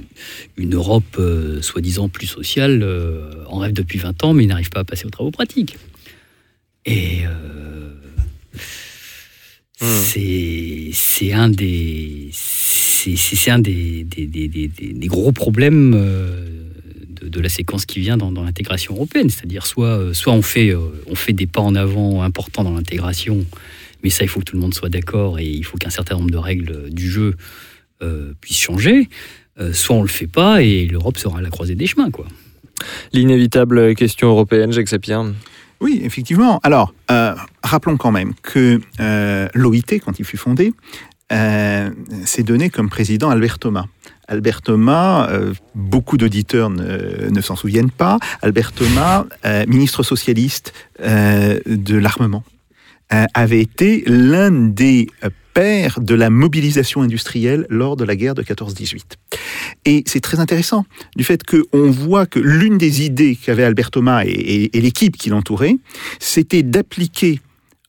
[0.58, 4.70] une Europe euh, soi-disant plus sociale euh, en rêvent depuis 20 ans, mais ils n'arrivent
[4.70, 5.78] pas à passer aux travaux pratiques.
[6.86, 7.92] Et euh,
[9.82, 16.59] c'est un des c'est un des, des, des- des- gros problèmes euh,
[17.22, 19.30] de, de la séquence qui vient dans, dans l'intégration européenne.
[19.30, 22.74] C'est-à-dire soit euh, soit on fait euh, on fait des pas en avant importants dans
[22.74, 23.46] l'intégration,
[24.04, 26.16] mais ça il faut que tout le monde soit d'accord et il faut qu'un certain
[26.16, 27.36] nombre de règles du jeu
[28.02, 29.10] euh, puissent changer.
[29.60, 32.26] Euh, soit on le fait pas et l'Europe sera à la croisée des chemins quoi.
[33.12, 35.26] L'inévitable question européenne, Jacques Sapir.
[35.82, 36.60] Oui, effectivement.
[36.64, 40.74] Alors, euh, rappelons quand même que euh, l'OIT, quand il fut fondé,
[41.32, 41.90] euh,
[42.26, 43.86] s'est donné comme président Albert Thomas.
[44.30, 50.72] Albert Thomas, euh, beaucoup d'auditeurs ne, s'en souviennent pas, Albert Thomas, euh, ministre socialiste
[51.02, 52.44] euh, de l'armement,
[53.34, 55.08] avait été l'un des
[55.56, 59.02] pères de la mobilisation industrielle lors de la guerre de 14-18.
[59.86, 64.24] Et c'est très intéressant du fait qu'on voit que l'une des idées qu'avait Albert Thomas
[64.26, 65.78] et, et- et l'équipe qui l'entourait,
[66.20, 67.40] c'était d'appliquer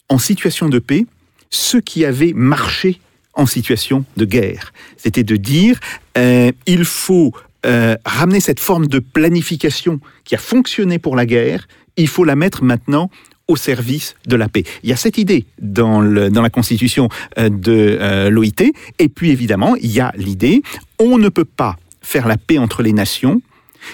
[0.09, 1.05] en situation de paix
[1.51, 2.99] ce qui avait marché
[3.35, 4.73] en situation de guerre.
[4.97, 5.79] C'était de dire,
[6.19, 7.33] euh, il faut
[7.67, 11.69] euh, ramener cette forme de planification qui a fonctionné pour la guerre,
[11.99, 13.11] il faut la mettre maintenant
[13.49, 14.65] au service de la paix.
[14.83, 19.77] Il y a cette idée dans, la constitution euh, de euh, l'OIT, et puis évidemment,
[19.77, 20.63] il y a l'idée,
[20.99, 23.43] on ne peut pas faire la paix entre les nations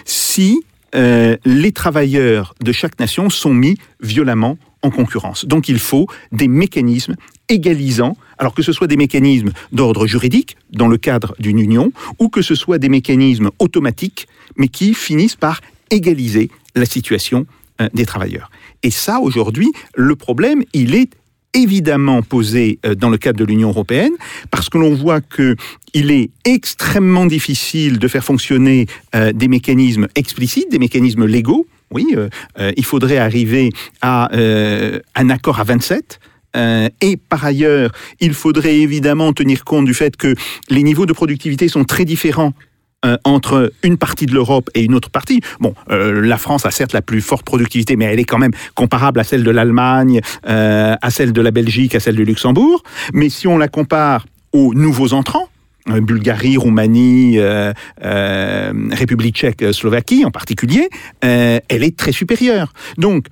[0.05, 0.63] si
[1.45, 5.45] les travailleurs de chaque nation sont mis violemment en concurrence.
[5.45, 7.17] Donc il faut des mécanismes
[7.51, 12.29] égalisants, alors que ce soit des mécanismes d'ordre juridique dans le cadre d'une union, ou
[12.29, 15.61] que ce soit des mécanismes automatiques, mais qui finissent par
[15.91, 17.47] égaliser la situation
[17.81, 18.51] euh, des travailleurs.
[18.83, 21.11] Et ça, aujourd'hui, le problème, il est
[21.55, 24.13] évidemment posé euh, dans le cadre de l'Union européenne,
[24.51, 25.57] parce que l'on voit que
[25.95, 31.67] il est extrêmement difficile de faire fonctionner euh, des mécanismes explicites, des mécanismes légaux.
[31.93, 32.05] Oui,
[32.77, 33.71] il faudrait arriver
[34.03, 36.19] à un accord à 27.
[36.57, 37.91] Euh, et par ailleurs,
[38.21, 40.35] il faudrait évidemment tenir compte du fait que
[40.69, 42.53] les niveaux de productivité sont très différents
[43.05, 45.41] euh, entre une partie de l'Europe et une autre partie.
[45.61, 48.55] Bon, euh, la France a certes la plus forte productivité, mais elle est quand même
[48.75, 52.83] comparable à celle de l'Allemagne, à celle de la Belgique, à celle du Luxembourg.
[53.13, 55.49] Mais si on la compare aux nouveaux entrants,
[55.87, 57.39] Bulgarie, Roumanie,
[58.01, 60.89] République tchèque, Slovaquie en particulier,
[61.21, 62.73] elle est très supérieure.
[62.99, 63.27] Donc,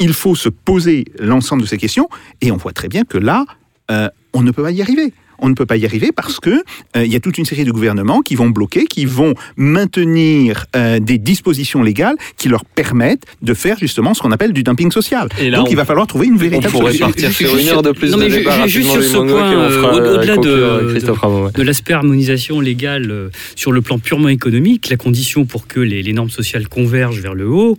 [0.00, 2.08] il faut se poser l'ensemble de ces questions,
[2.40, 3.44] et on voit très bien que là,
[3.90, 5.12] euh, on ne peut pas y arriver.
[5.40, 7.64] On ne peut pas y arriver parce que euh, il y a toute une série
[7.64, 13.22] de gouvernements qui vont bloquer, qui vont maintenir euh, des dispositions légales qui leur permettent
[13.42, 15.28] de faire justement ce qu'on appelle du dumping social.
[15.40, 17.06] Et là, Donc on- il va falloir trouver une On véritable pourrait solution.
[17.06, 19.52] partir sur une heure de plus non, de débat juste sur ce point,
[19.92, 25.68] on au-delà de- l'aspect harmonisation légale euh, sur le plan purement économique, la condition pour
[25.68, 27.78] que les, les normes sociales convergent vers le haut,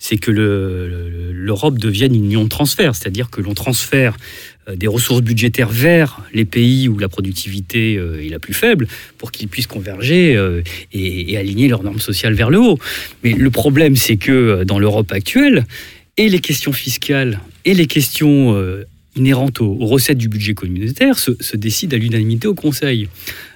[0.00, 4.16] c'est que le- le- l'Europe devienne une union de transfert, c'est-à-dire que l'on transfère
[4.68, 8.88] euh, des ressources budgétaires vers les pays où la productivité euh, est la plus faible
[9.18, 12.78] pour qu'ils puissent converger euh, et, aligner leurs normes sociales vers le haut.
[13.22, 15.66] Mais le problème, c'est que dans l'Europe actuelle,
[16.16, 18.54] et les questions fiscales et les questions
[19.16, 23.08] inhérentes aux, recettes du budget communautaire se décident à l'unanimité au Conseil.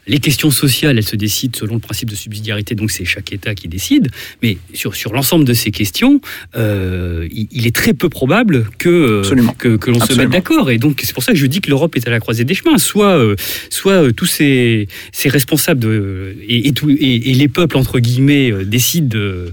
[0.07, 3.55] Les questions sociales, elles se décident selon le principe de subsidiarité, donc c'est chaque État
[3.55, 4.11] qui décide.
[4.43, 6.21] Mais sur, sur l'ensemble de ces questions,
[6.57, 9.23] euh, il, il est très peu probable que,
[9.59, 10.71] que, que l'on se mette d'accord.
[10.71, 12.55] Et donc c'est pour ça que je dis que l'Europe est à la croisée des
[12.55, 12.77] chemins.
[12.77, 13.35] Soit, euh,
[13.71, 17.99] soit euh, tous ces, ces responsables de, et, et, tout- et- et les peuples, entre
[17.99, 19.53] guillemets, euh, décident de-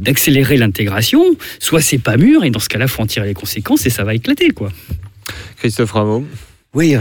[0.00, 1.22] d'accélérer l'intégration,
[1.58, 3.90] soit c'est pas mûr, et dans ce cas-là, il faut en tirer les conséquences et
[3.90, 4.50] ça va éclater.
[4.50, 4.72] quoi.
[5.58, 6.24] Christophe Rameau.
[6.72, 7.00] Oui, euh,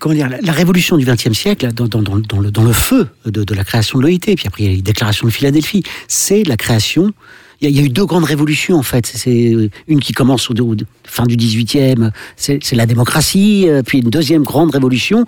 [0.00, 4.18] comment dire, la, révolution du XXe siècle, dans, le, feu de, la création de l'OIT,
[4.34, 7.12] puis après il y a les déclarations de Philadelphie, c'est la création.
[7.60, 9.04] Il y, a, eu deux grandes révolutions en fait.
[9.04, 9.54] C'est
[9.88, 14.42] une qui commence au, au- fin du XVIIIe, c'est la démocratie, euh, puis une deuxième
[14.42, 15.26] grande révolution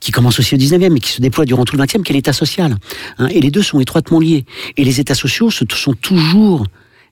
[0.00, 2.16] qui commence aussi au 19e, mais qui se déploie durant tout le 20e, qui est
[2.16, 2.76] l'État social.
[3.16, 3.28] hein.
[3.28, 4.44] et les deux sont étroitement liés.
[4.76, 5.64] Et les États sociaux sont
[5.94, 6.66] toujours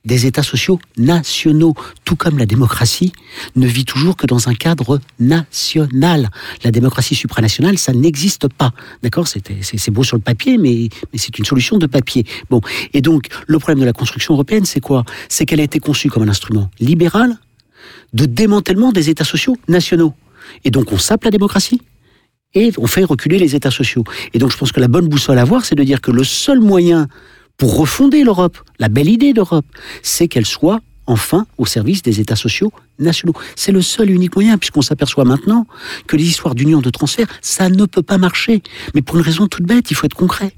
[0.05, 1.74] des États sociaux nationaux,
[2.05, 3.12] tout comme la démocratie
[3.57, 6.28] ne vit toujours que dans un cadre national.
[6.64, 8.72] La démocratie supranationale, ça n'existe pas.
[9.03, 9.28] D'accord?
[9.28, 12.26] C'est beau sur le papier, mais, mais c'est une solution de papier.
[12.50, 12.61] Bon.
[12.92, 15.05] Et donc, le problème de la construction européenne, c'est quoi?
[15.28, 17.38] C'est qu'elle a été conçue comme un instrument libéral,
[18.12, 20.14] de démantèlement des États sociaux nationaux.
[20.64, 21.80] Et donc on sape la démocratie
[22.55, 24.05] et on fait reculer les États sociaux.
[24.34, 26.24] Et donc je pense que la bonne boussole à voir, c'est de dire que le
[26.24, 27.09] seul moyen
[27.62, 29.66] pour refonder l'Europe, la belle idée d'Europe,
[30.02, 33.34] c'est qu'elle soit enfin au service des États sociaux nationaux.
[33.54, 35.68] C'est le seul et unique moyen, puisqu'on s'aperçoit maintenant
[36.08, 38.64] que les histoires d'union de transfert, ça ne peut pas marcher.
[38.96, 40.56] Mais pour une raison toute bête, il faut être concret.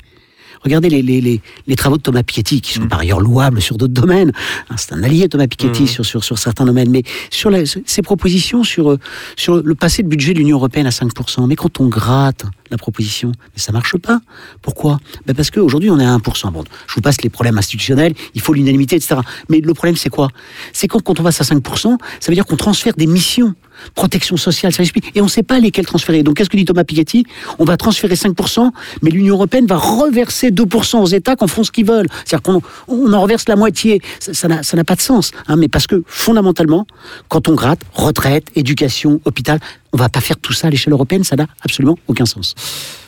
[0.64, 3.76] Regardez les, les, les, les travaux de Thomas Piketty, qui sont par ailleurs louables sur
[3.76, 4.32] d'autres domaines.
[4.70, 6.90] Hein, C'est un allié, Thomas Piketty, sur, sur, sur certains domaines.
[6.90, 8.98] Mais sur la- ces propositions sur, euh,
[9.36, 12.78] sur le passé de budget de l'Union européenne à 5%, mais quand on gratte la
[12.78, 14.20] proposition, mais ça marche pas.
[14.62, 14.98] Pourquoi?
[15.26, 16.50] Ben Parce qu'aujourd'hui, on est à 1%.
[16.50, 19.16] Bon, je vous passe les problèmes institutionnels, il faut l'unanimité, etc.
[19.50, 20.28] Mais le problème, c'est quoi?
[20.72, 23.54] C'est quand, quand on passe à 5%, ça veut dire qu'on transfère des missions
[23.95, 26.22] protection sociale, service public, et on ne sait pas lesquels transférer.
[26.22, 27.25] Donc, qu'est-ce que dit Thomas Piketty?
[27.59, 28.70] On va transférer 5%,
[29.03, 32.09] mais l'Union européenne va reverser 2% aux États qui en font ce qu'ils veulent.
[32.25, 34.01] C'est-à-dire qu'on on en reverse la moitié.
[34.20, 35.33] Ça n'a pas de sens.
[35.49, 35.57] hein.
[35.57, 36.87] mais parce que, fondamentalement,
[37.29, 39.61] quand on gratte, retraite, éducation, hôpital,
[39.93, 42.55] on va pas faire tout ça à l'échelle européenne, ça n'a absolument aucun sens.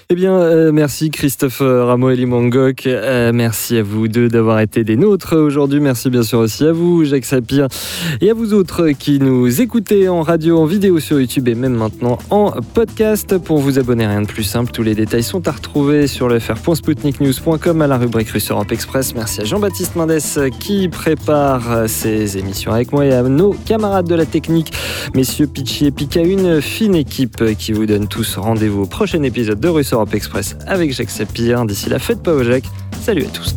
[0.08, 2.86] Eh bien, euh, merci Christophe Rameau et Limangok.
[2.86, 5.80] Euh, merci à vous deux d'avoir été des nôtres aujourd'hui.
[5.80, 7.66] Merci bien sûr aussi à vous, Jacques Sapir,
[8.20, 11.74] et à vous autres qui nous écoutez en radio, en vidéo sur YouTube et même
[11.74, 13.36] maintenant en podcast.
[13.38, 14.70] Pour vous abonner, rien de plus simple.
[14.70, 19.12] Tous les détails sont à retrouver sur le fr.spoutniknews.com à la rubrique Russe Europe Express.
[19.12, 20.20] Merci à Jean-Baptiste Mendes
[20.60, 24.72] qui prépare ces émissions avec moi et à nos camarades de la technique,
[25.16, 29.58] messieurs Pitchy et Pika, une fine équipe qui vous donne tous rendez-vous au prochain épisode
[29.58, 31.64] de Russe Europe Express avec Jacques Sapir.
[31.64, 32.68] D'ici là, faites pas au Jacques.
[33.02, 33.56] Salut à tous.